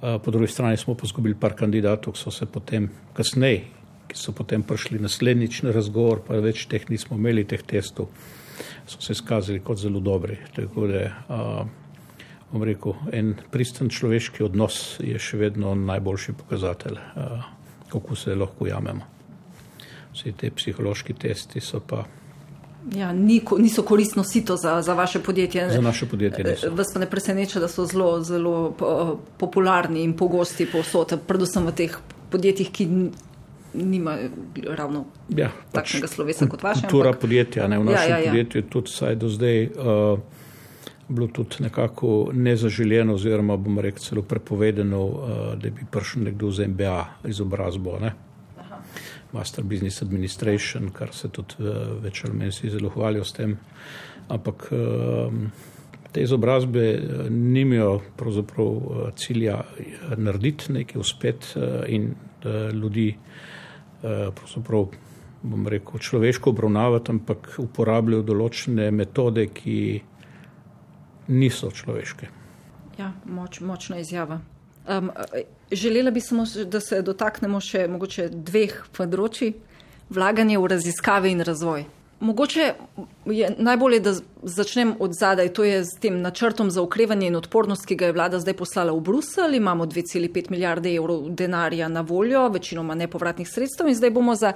[0.00, 3.64] Po drugi strani smo pa zgubili par kandidatov, ki so se potem kasneje,
[4.08, 8.10] ki so potem prišli naslednjič na razgovor, pa več teh nismo imeli, teh testov
[8.86, 10.36] so se izkazali kot zelo dobri.
[10.54, 11.08] Tako da,
[12.52, 17.40] bom rekel, en pristen človeški odnos je še vedno najboljši pokazatelj, a,
[17.90, 19.08] kako se lahko jamemo.
[20.12, 22.04] Vsi te psihološki testi so pa.
[22.92, 23.12] Ja,
[23.58, 25.70] niso koristno sito za, za vaše podjetje.
[25.70, 26.44] Za naše podjetje.
[26.44, 26.70] Niso.
[26.70, 28.74] Vas pa ne preseneča, da so zelo, zelo
[29.38, 31.96] popularni in pogosti povsod, predvsem v teh
[32.30, 32.88] podjetjih, ki
[33.74, 34.18] nima
[34.76, 36.86] ravno ja, pač takšnega slovesa kot vaše.
[36.86, 37.22] Kultura ampak...
[37.22, 38.30] podjetja, ne v našem ja, ja, ja.
[38.30, 40.18] podjetju, je tudi saj do zdaj uh,
[41.08, 45.18] bilo tudi nekako nezaželjeno, oziroma bomo rekli celo prepovedano, uh,
[45.56, 47.98] da bi prišel nekdo z MBA izobrazbo.
[48.00, 48.12] Ne?
[49.34, 53.56] Master Business Administration, kar se tudi uh, več ali manj si zelo hvalijo s tem.
[54.32, 55.40] Ampak uh,
[56.14, 59.58] te izobrazbe uh, nimajo pravzaprav uh, cilja
[60.16, 61.52] narediti nekaj uspet
[61.88, 62.14] in
[62.72, 63.08] ljudi
[64.04, 64.86] Eh, pravzaprav,
[65.42, 69.76] bom rekel, človeško obravnavati, ampak uporabljajo določene metode, ki
[71.32, 72.28] niso človeške.
[72.98, 74.42] Ja, moč, močna izjava.
[74.84, 75.08] Um,
[75.74, 79.54] želela bi samo, da se dotaknemo še mogoče dveh področji,
[80.14, 81.86] vlaganje v raziskave in razvoj.
[82.24, 82.66] Mogoče
[83.26, 84.12] je najbolje, da
[84.42, 88.16] začnem od zadaj, to je s tem načrtom za ukrevanje in odpornost, ki ga je
[88.16, 89.54] vlada zdaj poslala v Brusel.
[89.58, 94.52] Imamo 2,5 milijarde evrov denarja na voljo, večinoma nepovratnih sredstev in zdaj bomo za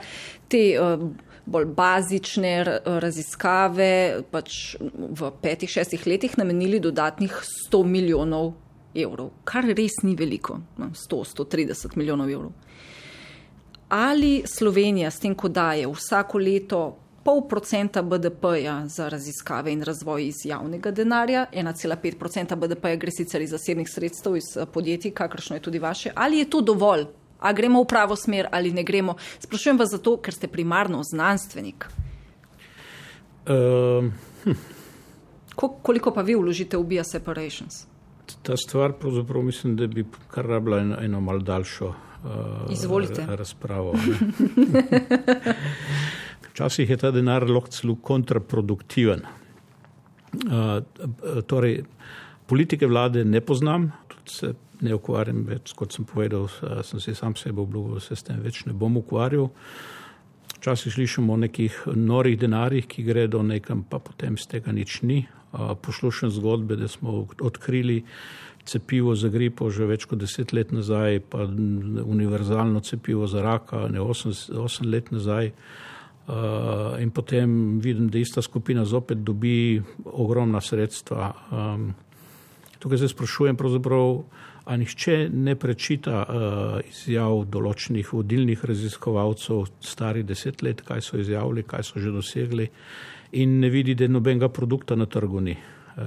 [0.48, 1.02] te uh,
[1.48, 2.54] bolj bazične
[2.84, 7.36] raziskave pač v petih, šestih letih namenili dodatnih
[7.68, 8.52] 100 milijonov
[8.94, 12.52] evrov, kar res ni veliko, 100-130 no, milijonov evrov.
[13.88, 16.80] Ali Slovenija s tem, ko daje vsako leto
[17.24, 23.42] pol procenta BDP-ja za raziskave in razvoj iz javnega denarja, 1,5 procenta BDP-ja gre sicer
[23.42, 26.12] iz zasebnih sredstev, iz eh, podjetij, kakršno je tudi vaše.
[26.14, 27.04] Ali je to dovolj?
[27.40, 29.16] A gremo v pravo smer ali ne gremo?
[29.38, 31.86] Sprašujem vas zato, ker ste primarno znanstvenik.
[33.48, 34.12] Um,
[34.44, 34.56] hm.
[35.54, 37.86] Ko, koliko pa vi vložite v Bio Separations?
[38.42, 41.94] Ta stvar, pravzaprav mislim, da bi kar rabila eno, eno mal daljšo uh,
[43.28, 43.94] razpravo.
[46.50, 49.20] Včasih je ta denar lahko celo kontraproduktiven.
[50.32, 51.84] Uh, torej,
[52.46, 56.48] politike vlade ne poznam, tudi se ne ukvarjam več, kot sem povedal,
[56.86, 59.50] sem si sam sebe obljubil, da se s tem več ne bom ukvarjal.
[60.58, 65.22] Včasih slišimo o nekih norih denarjih, ki gredo nekam, pa potem z tega nič ni.
[65.52, 68.02] Uh, poslušam zgodbe, da smo odkrili
[68.68, 71.46] cepivo za gripo že več kot deset let nazaj, pa
[72.04, 75.52] univerzalno cepivo za raka, ne osem, osem let nazaj.
[76.28, 81.32] Uh, in potem vidim, da ista skupina zopet dobi ogromna sredstva.
[81.50, 81.94] Um,
[82.78, 83.56] tukaj se sprašujem,
[84.68, 91.64] ali nihče ne prečita uh, izjav določenih vodilnih raziskovalcev, stari deset let, kaj so izjavili,
[91.64, 92.68] kaj so že dosegli,
[93.32, 95.56] in ne vidi, da nobenega produkta na trgu ni.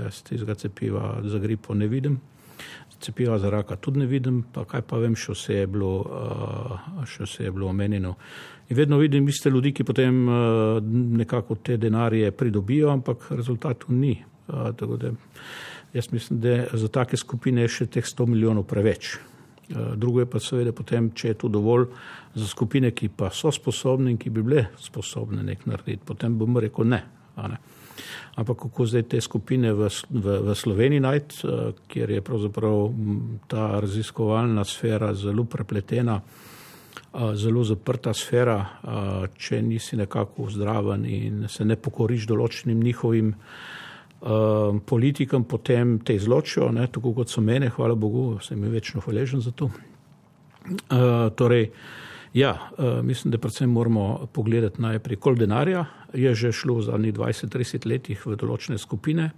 [0.09, 2.19] Z tega cepiva za gripo ne vidim,
[3.01, 7.05] cepiva za raka tudi ne vidim, pa kaj pa vem, še vse je bilo, uh,
[7.07, 8.15] še vse je bilo omenjeno.
[8.69, 10.77] In vedno vidim iste ljudi, ki potem uh,
[11.21, 14.15] nekako te denarje pridobijo, ampak rezultatov ni.
[14.47, 15.11] Uh, da,
[15.93, 19.17] jaz mislim, da za take skupine je še teh 100 milijonov preveč.
[19.71, 21.87] Uh, drugo je pa seveda potem, če je to dovolj
[22.35, 26.57] za skupine, ki pa so sposobne in ki bi bile sposobne nek narediti, potem bom
[26.57, 27.01] rekel ne.
[27.37, 27.59] ne.
[28.35, 31.47] Ampak kako zdaj te skupine v, v, v Sloveniji najti,
[31.91, 32.93] kjer je pravzaprav
[33.51, 36.21] ta raziskovalna sfera zelo prepletena,
[37.35, 38.57] zelo zaprta sfera,
[39.37, 43.33] če nisi nekako zdraven in se ne pokoriš določenim njihovim
[44.85, 49.41] politikam, potem te izločijo, ne, tako kot so mene, hvala Bogu, sem jim večno hvaležen
[49.41, 49.71] za to.
[51.35, 51.71] Torej,
[52.33, 57.13] Ja, uh, mislim, da predvsem moramo pogledati najprej, koliko denarja je že šlo v zadnjih
[57.13, 59.31] 20-30 letih v določene skupine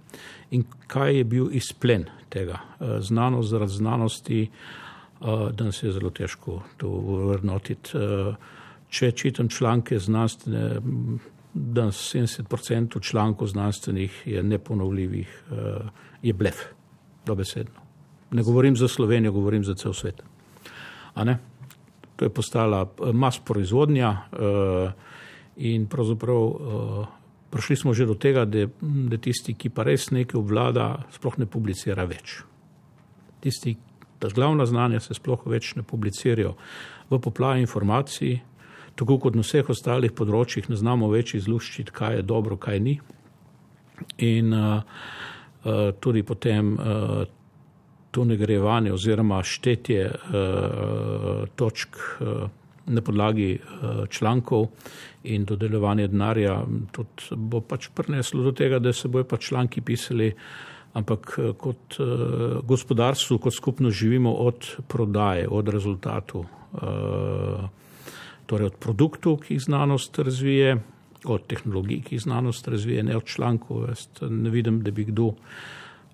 [0.50, 2.60] in kaj je bil izplen tega.
[2.78, 4.40] Uh, znanost zaradi znanosti,
[5.20, 6.90] uh, danes je zelo težko to
[7.34, 7.98] vrnotiti.
[7.98, 8.34] Uh,
[8.88, 10.78] če čitam članke znanstvene,
[11.54, 15.56] danes 70% člankov znanstvenih je neponovljivih, uh,
[16.22, 16.56] je blef,
[17.26, 17.80] dobesedno.
[18.30, 20.22] Ne govorim za Slovenijo, govorim za cel svet.
[22.16, 24.92] To je postala eh, mas proizvodnja eh,
[25.56, 27.06] in pravzaprav eh,
[27.50, 31.46] prišli smo že do tega, da, da tisti, ki pa res nekaj obvlada, sploh ne
[31.46, 32.42] publicira več.
[33.40, 33.76] Tisti,
[34.18, 36.56] ta glavna znanja se sploh več ne publicirajo
[37.10, 38.40] v poplavi informacij,
[38.94, 42.98] tako kot na vseh ostalih področjih ne znamo več izluščiti, kaj je dobro, kaj ni.
[44.22, 44.82] In uh,
[45.64, 47.24] uh, tudi potem uh,
[48.14, 52.46] to nagrajevanje oziroma štetje uh, točk uh,
[52.86, 54.68] na podlagi uh, člankov
[55.24, 56.58] in dodeljevanje denarja,
[56.92, 60.28] tudi bo pač prineslo do tega, da se bojo pač članki pisali,
[60.94, 67.64] ampak kot uh, gospodarstvo, kot skupno živimo od prodaje, od rezultatov, uh,
[68.46, 70.76] torej od produktov, ki jih znanost razvije,
[71.24, 73.88] od tehnologij, ki jih znanost razvije, ne od člankov.
[73.88, 75.32] Jaz ne vidim, da bi kdo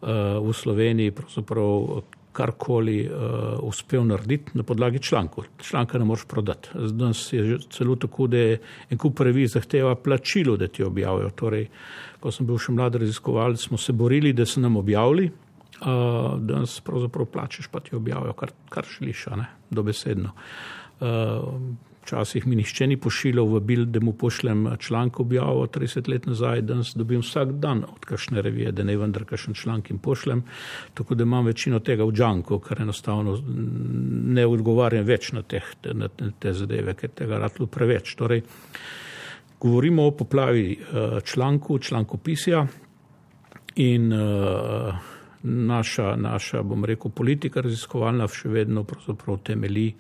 [0.00, 2.02] v Sloveniji pravzaprav
[2.32, 5.44] karkoli uh, uspel narediti na podlagi člankov.
[5.58, 6.68] Članka ne moreš prodati.
[6.74, 8.60] Danes je celo tako, da je
[8.90, 11.30] en kup revij zahteva plačilo, da ti objavijo.
[11.30, 11.66] Torej,
[12.20, 15.30] ko sem bil še mlad raziskovalec, smo se borili, da se nam objavili.
[15.80, 19.26] Uh, danes pravzaprav plačeš, pa ti objavijo, kar, kar šliš,
[19.70, 20.32] dobesedno.
[21.00, 26.24] Uh, Včasih mi nišče ni pošiljal v bil, da mu pošljem članek objavo 30 let
[26.26, 30.42] nazaj, danes dobim vsak dan od kakšne revije, da ne vendar kakšen članek jim pošljem,
[30.94, 33.36] tako da imam večino tega v džanku, ker enostavno
[34.34, 38.16] ne odgovarjam več na, teh, na te zadeve, ker tega ratlu preveč.
[38.18, 38.42] Torej,
[39.60, 42.64] govorimo o poplavi eh, članku, člankopisja
[43.76, 44.94] in uh,
[45.42, 48.82] naša, naša, bom rekel, politika raziskovalna še vedno
[49.44, 49.94] temelji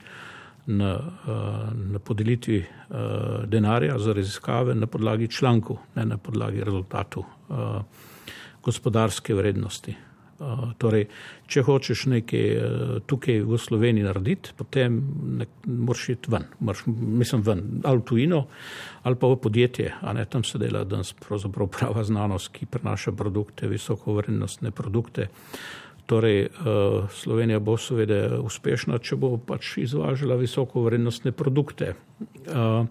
[0.66, 2.96] na, eh, na podelitvi eh,
[3.46, 7.54] denarja za raziskave na podlagi člankov, ne na podlagi rezultatov eh,
[8.62, 9.96] gospodarske vrednosti.
[10.80, 11.02] Torej,
[11.52, 12.44] če hočeš nekaj
[13.04, 14.94] tukaj v Sloveniji narediti, potem
[15.36, 18.38] ne, moraš iti ven, moraš, mislim ven, ali v tujino,
[19.04, 23.68] ali pa v podjetje, ne tam se dela danes pravzaprav prava znanost, ki prenaša produkte,
[23.68, 25.28] visoko vrednostne produkte.
[26.06, 26.50] Torej, eh,
[27.10, 31.94] Slovenija bo seveda uspešna, če bo pač izvažala visoko vrednostne produkte.
[31.94, 32.84] Eh,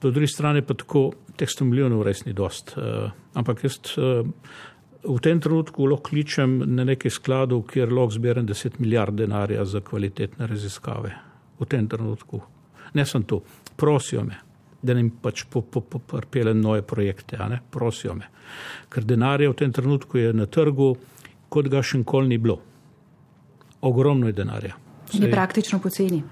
[0.00, 2.74] po drugi strani pa tako teh 100 milijonov res ni dost.
[2.76, 3.80] Eh, ampak jaz
[5.02, 9.80] v tem trenutku lahko kličem na nekaj skladov, kjer lahko zberem 10 milijard denarja za
[9.80, 11.12] kvalitetne raziskave.
[11.58, 12.42] V tem trenutku.
[12.94, 13.42] Ne sem tu.
[13.76, 14.38] Prosijo me,
[14.82, 15.44] da jim pač
[20.46, 20.96] trgu
[21.52, 22.58] kot ga še nikoli ni bilo.
[23.82, 24.78] Ogromno je denarja.
[25.12, 26.22] Je praktično poceni.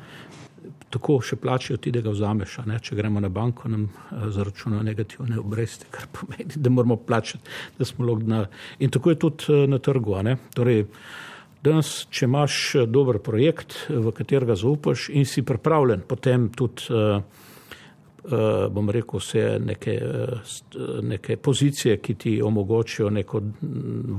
[0.90, 2.56] Tako še plačajo ti, da ga vzameš.
[2.82, 7.86] Če gremo na banko, nam eh, zaračunajo negativne obresti, kar pomeni, da moramo plačati, da
[7.86, 8.48] smo lahko denar.
[8.78, 10.16] In tako je tudi eh, na trgu.
[10.54, 10.86] Torej,
[11.62, 16.90] danes, če imaš eh, dober projekt, v katerega zaupaš in si pripravljen, potem tudi.
[16.90, 17.46] Uh,
[18.20, 19.94] bom rekel, vse neke,
[21.08, 23.40] neke pozicije, ki ti omogočajo neko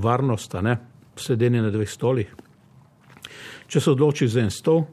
[0.01, 0.73] varnost, ne?
[1.22, 2.34] Sedenje na dveh stolih.
[3.67, 4.84] Če se odločiš za en stol,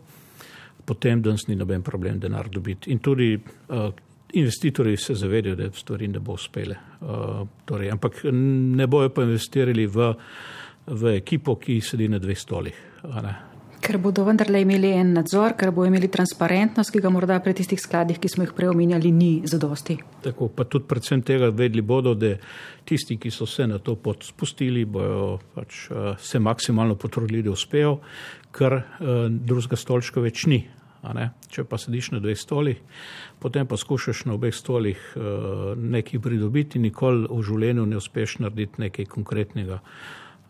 [0.86, 2.92] potem danes ni noben problem denar dobiti.
[2.92, 3.88] In tudi uh,
[4.32, 6.76] investitorji se zavedajo, da stvari ne bo uspele.
[7.00, 10.12] Uh, torej, ampak ne bojo pa investirali v,
[10.86, 12.84] v ekipo, ki sedi na dveh stolih.
[13.88, 17.80] Ker bodo vendarle imeli en nadzor, ker bodo imeli transparentnost, ki ga morda pri tistih
[17.80, 19.94] skladih, ki smo jih prej omenjali, ni zadosti.
[20.26, 22.34] Tako, pa tudi predvsem tega vedli bodo, da
[22.84, 27.54] tisti, ki so se na to pot spustili, bojo pač uh, se maksimalno potrudili, da
[27.54, 27.94] uspejo,
[28.52, 30.58] ker uh, drugega stolčka več ni.
[31.48, 32.82] Če pa sediš na dveh stolih,
[33.40, 38.84] potem pa skušaš na obeh stolih uh, nekaj pridobiti, nikoli v življenju ne uspeš narediti
[38.84, 39.80] nekaj konkretnega.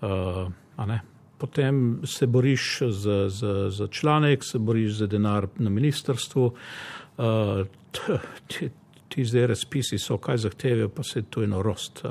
[0.03, 0.51] Uh,
[0.91, 0.99] ne?
[1.39, 6.53] Potem se boriš za, za, za članek, se boriš za denar na ministrstvu.
[7.19, 7.67] Uh,
[8.49, 8.71] ti,
[9.09, 12.03] ti zdaj razpisi so, kaj zahtevajo, pa se to je norost.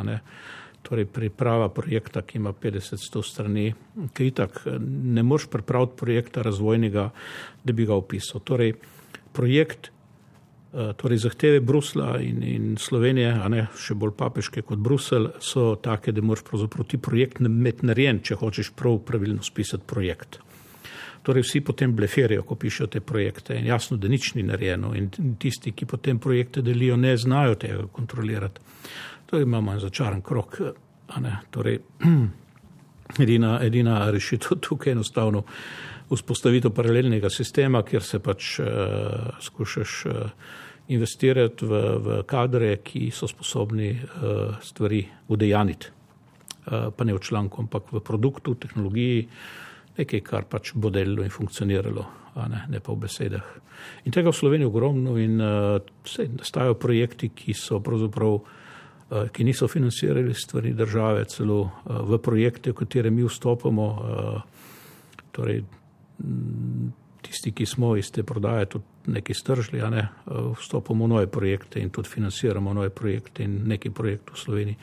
[0.81, 3.73] Torej, priprava projekta, ki ima 50-100 strani,
[4.13, 7.09] ki itak ne moreš pripraviti projekta razvojnega,
[7.63, 8.41] da bi ga opisal.
[8.41, 8.73] Torej,
[9.33, 9.96] projekt Eh,
[10.97, 16.13] torej zahteve Brusla in, in Slovenije, a ne še bolj papeške kot Brusel, so take,
[16.13, 20.39] da moraš pravzaprav ti projekt imeti narejen, če hočeš prav pravilno spisati projekt.
[21.25, 25.09] Torej, vsi potem bleferijo, ko pišejo te projekte in jasno, da nič ni narejeno in
[25.41, 28.61] tisti, ki potem projekte delijo, ne znajo tega kontrolirati.
[29.27, 30.61] To imamo en začaran krok.
[31.51, 31.81] Torej,
[33.23, 35.43] edina, edina rešitev tukaj je enostavno
[36.07, 38.67] vzpostavitev paralelnega sistema, kjer se pač uh,
[39.43, 40.15] skušaš uh,
[40.87, 45.87] investirati v, v kadre, ki so sposobni uh, stvari udejaniti.
[46.67, 49.27] Uh, pa ne v članku, ampak v produktu, tehnologiji,
[49.97, 52.03] nekaj, kar pač bo delalo in funkcioniralo,
[52.47, 53.47] ne, ne pa v besedah.
[54.05, 59.47] In tega v Sloveniji ogromno in uh, se nastajajo projekti, ki so pravzaprav, uh, ki
[59.47, 64.71] niso financirali stvari države, celo uh, v projekte, v katere mi vstopamo, uh,
[65.35, 65.63] torej
[66.23, 71.27] m, tisti, ki smo iz te prodaje tudi neki stržli, ne, uh, vstopamo v nove
[71.27, 74.77] projekte in tudi financiramo nove projekte in neki projekt v Sloveniji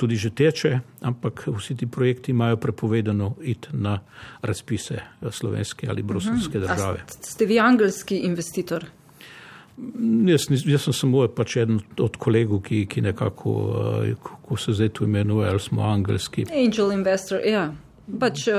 [0.00, 4.00] tudi že teče, ampak vsi ti projekti imajo prepovedano iti na
[4.42, 6.66] razpise eh, slovenske ali bruselske mhm.
[6.66, 6.98] države.
[7.04, 8.84] A ste vi angelski investitor?
[10.26, 13.52] Jaz, jaz sem samo pač eden od kolegov, ki, ki nekako,
[14.04, 16.46] eh, kako se zdaj tu imenuje, ali smo angelski.
[16.64, 17.72] Angel investor, ja.
[18.18, 18.54] Pač eh,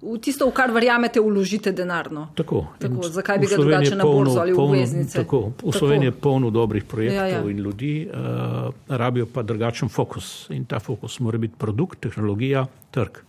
[0.00, 2.28] v tisto, v kar verjamete, uložite denarno.
[2.34, 2.66] Tako.
[2.78, 5.18] tako zakaj bi ga drugače na borzo ali v obveznice?
[5.24, 5.52] Tako.
[5.60, 7.50] V Sloveniji je polno dobrih projektov ja, ja.
[7.50, 10.46] in ljudi, uh, rabijo pa drugačen fokus.
[10.54, 13.20] In ta fokus mora biti produkt, tehnologija, trg.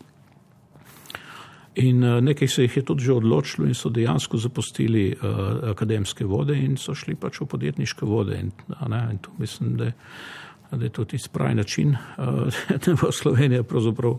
[1.76, 6.26] In uh, nekaj se jih je tudi že odločilo in so dejansko zapustili uh, akademske
[6.26, 8.39] vode in so šli pač v podjetniške vode.
[8.39, 8.51] In,
[8.88, 9.93] ne, in to mislim, da je
[10.72, 11.97] da je to tisti pravi način, eh,
[12.86, 14.18] da bo Slovenija pravzaprav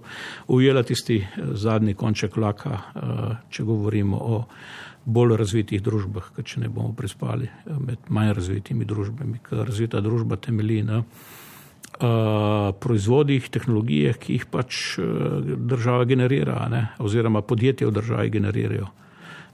[0.49, 3.01] ujela tisti eh, zadnji konček vlaka, eh,
[3.51, 4.45] če govorimo o
[5.05, 10.37] bolj razvitih družbah, ker če ne bomo prispali med manj razvitimi družbami, ker razvita družba
[10.37, 11.03] temelji na
[12.83, 14.99] proizvodih, tehnologijah, ki jih pač
[15.71, 18.91] država generira, ne, oziroma podjetja v državi generirajo.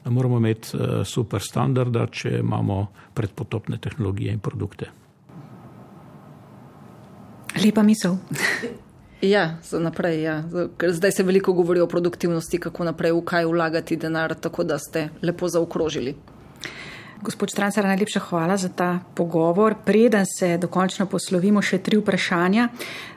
[0.06, 2.80] Ne moramo imeti super standarda, če imamo
[3.14, 4.90] predpotopne tehnologije in produkte.
[7.60, 8.16] Lepa misel.
[9.22, 10.22] Ja, za naprej.
[10.22, 10.42] Ja.
[10.88, 15.08] Zdaj se veliko govori o produktivnosti, kako naprej, v kaj vlagati denar, tako da ste
[15.22, 16.16] lepo zaokrožili.
[17.22, 19.74] Gospod Štrancar, najlepša hvala za ta pogovor.
[19.84, 22.68] Preden se dokončno poslovimo, še tri vprašanja,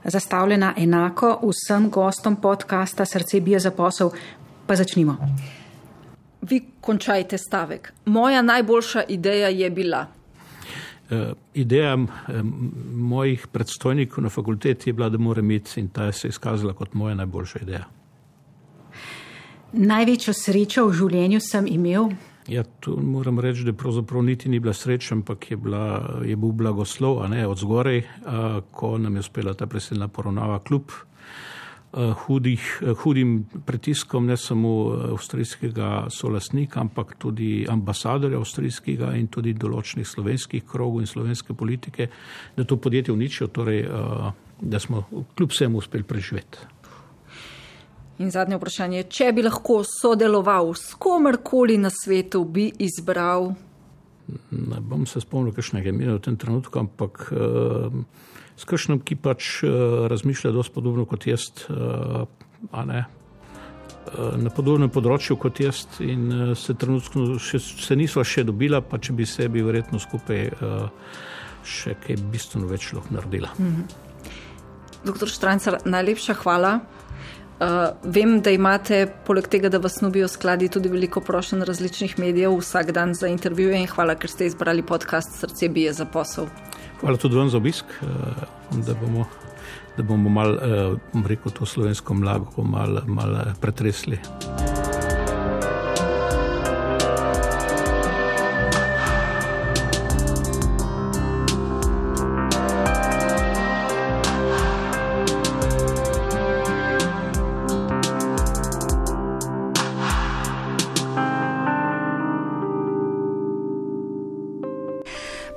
[0.03, 4.11] zastavljena enako vsem gostom podcasta Srce bije za posel.
[4.67, 5.17] Pa začnimo.
[6.41, 7.93] Vi končajte stavek.
[8.05, 10.05] Moja najboljša ideja je bila.
[11.05, 12.07] Uh, ideja uh,
[12.95, 16.93] mojih predstojnikov na fakulteti je bila, da mora imeti in ta je se izkazala kot
[16.93, 17.85] moja najboljša ideja.
[19.73, 22.09] Največjo srečo v življenju sem imel.
[22.47, 26.53] Ja, tu moram reči, da pravzaprav niti ni bila sreča, ampak je, bila, je bil
[26.53, 31.14] blagoslov, a ne od zgoraj, uh, ko nam je uspela ta preseljna poravnava kljub Eh,
[31.95, 39.53] hudih, eh, hudim pritiskom ne samo eh, avstrijskega solasnika, ampak tudi ambasadorja avstrijskega in tudi
[39.53, 42.09] določenih slovenskih krogov in slovenske politike,
[42.57, 43.85] da to podjetje uničijo, torej,
[44.61, 45.03] da smo
[45.35, 46.57] kljub vsemu uspeli preživeti.
[48.19, 53.51] In zadnje vprašanje, če bi lahko sodeloval s komerkoli na svetu, bi izbral?
[54.51, 57.27] Ne bom se spomnil, kakšnega imena v tem trenutku, ampak.
[57.31, 62.25] Uh, s kakšnim, ki pač uh, razmišlja dosti podobno kot jaz, uh,
[62.85, 68.81] ne, uh, na podobnem področju kot jaz, in se trenutno še, se nisva še dobila,
[68.81, 70.49] pa če bi se bi verjetno skupaj
[71.65, 73.49] še kaj bistveno več lahko naredila.
[73.57, 74.03] -hmm.
[75.05, 76.79] Doktor Štrancar, najlepša hvala.
[77.55, 82.57] Uh, vem, da imate, poleg tega, da vas nubijo skladi, tudi veliko prošen različnih medijev
[82.57, 86.49] vsak dan za intervjuje in hvala, ker ste izbrali podcast Srce bije za posel.
[87.05, 88.05] Hvala tudi vam za obisk, eh,
[88.71, 89.25] da bomo,
[89.97, 90.95] da bomo malo, eh,
[91.27, 94.17] rekel, to slovensko mlago malo mal pretresli.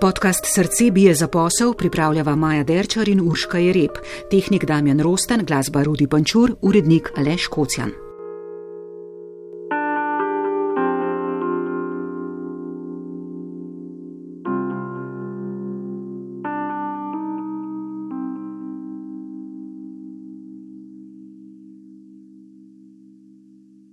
[0.01, 3.91] Podcast Srce bije za posel pripravljava Maja Derčar in Urška Jereb,
[4.31, 8.08] tehnik Damjan Rosten, glasba Rudi Pančur, urednik Aleš Kocjan.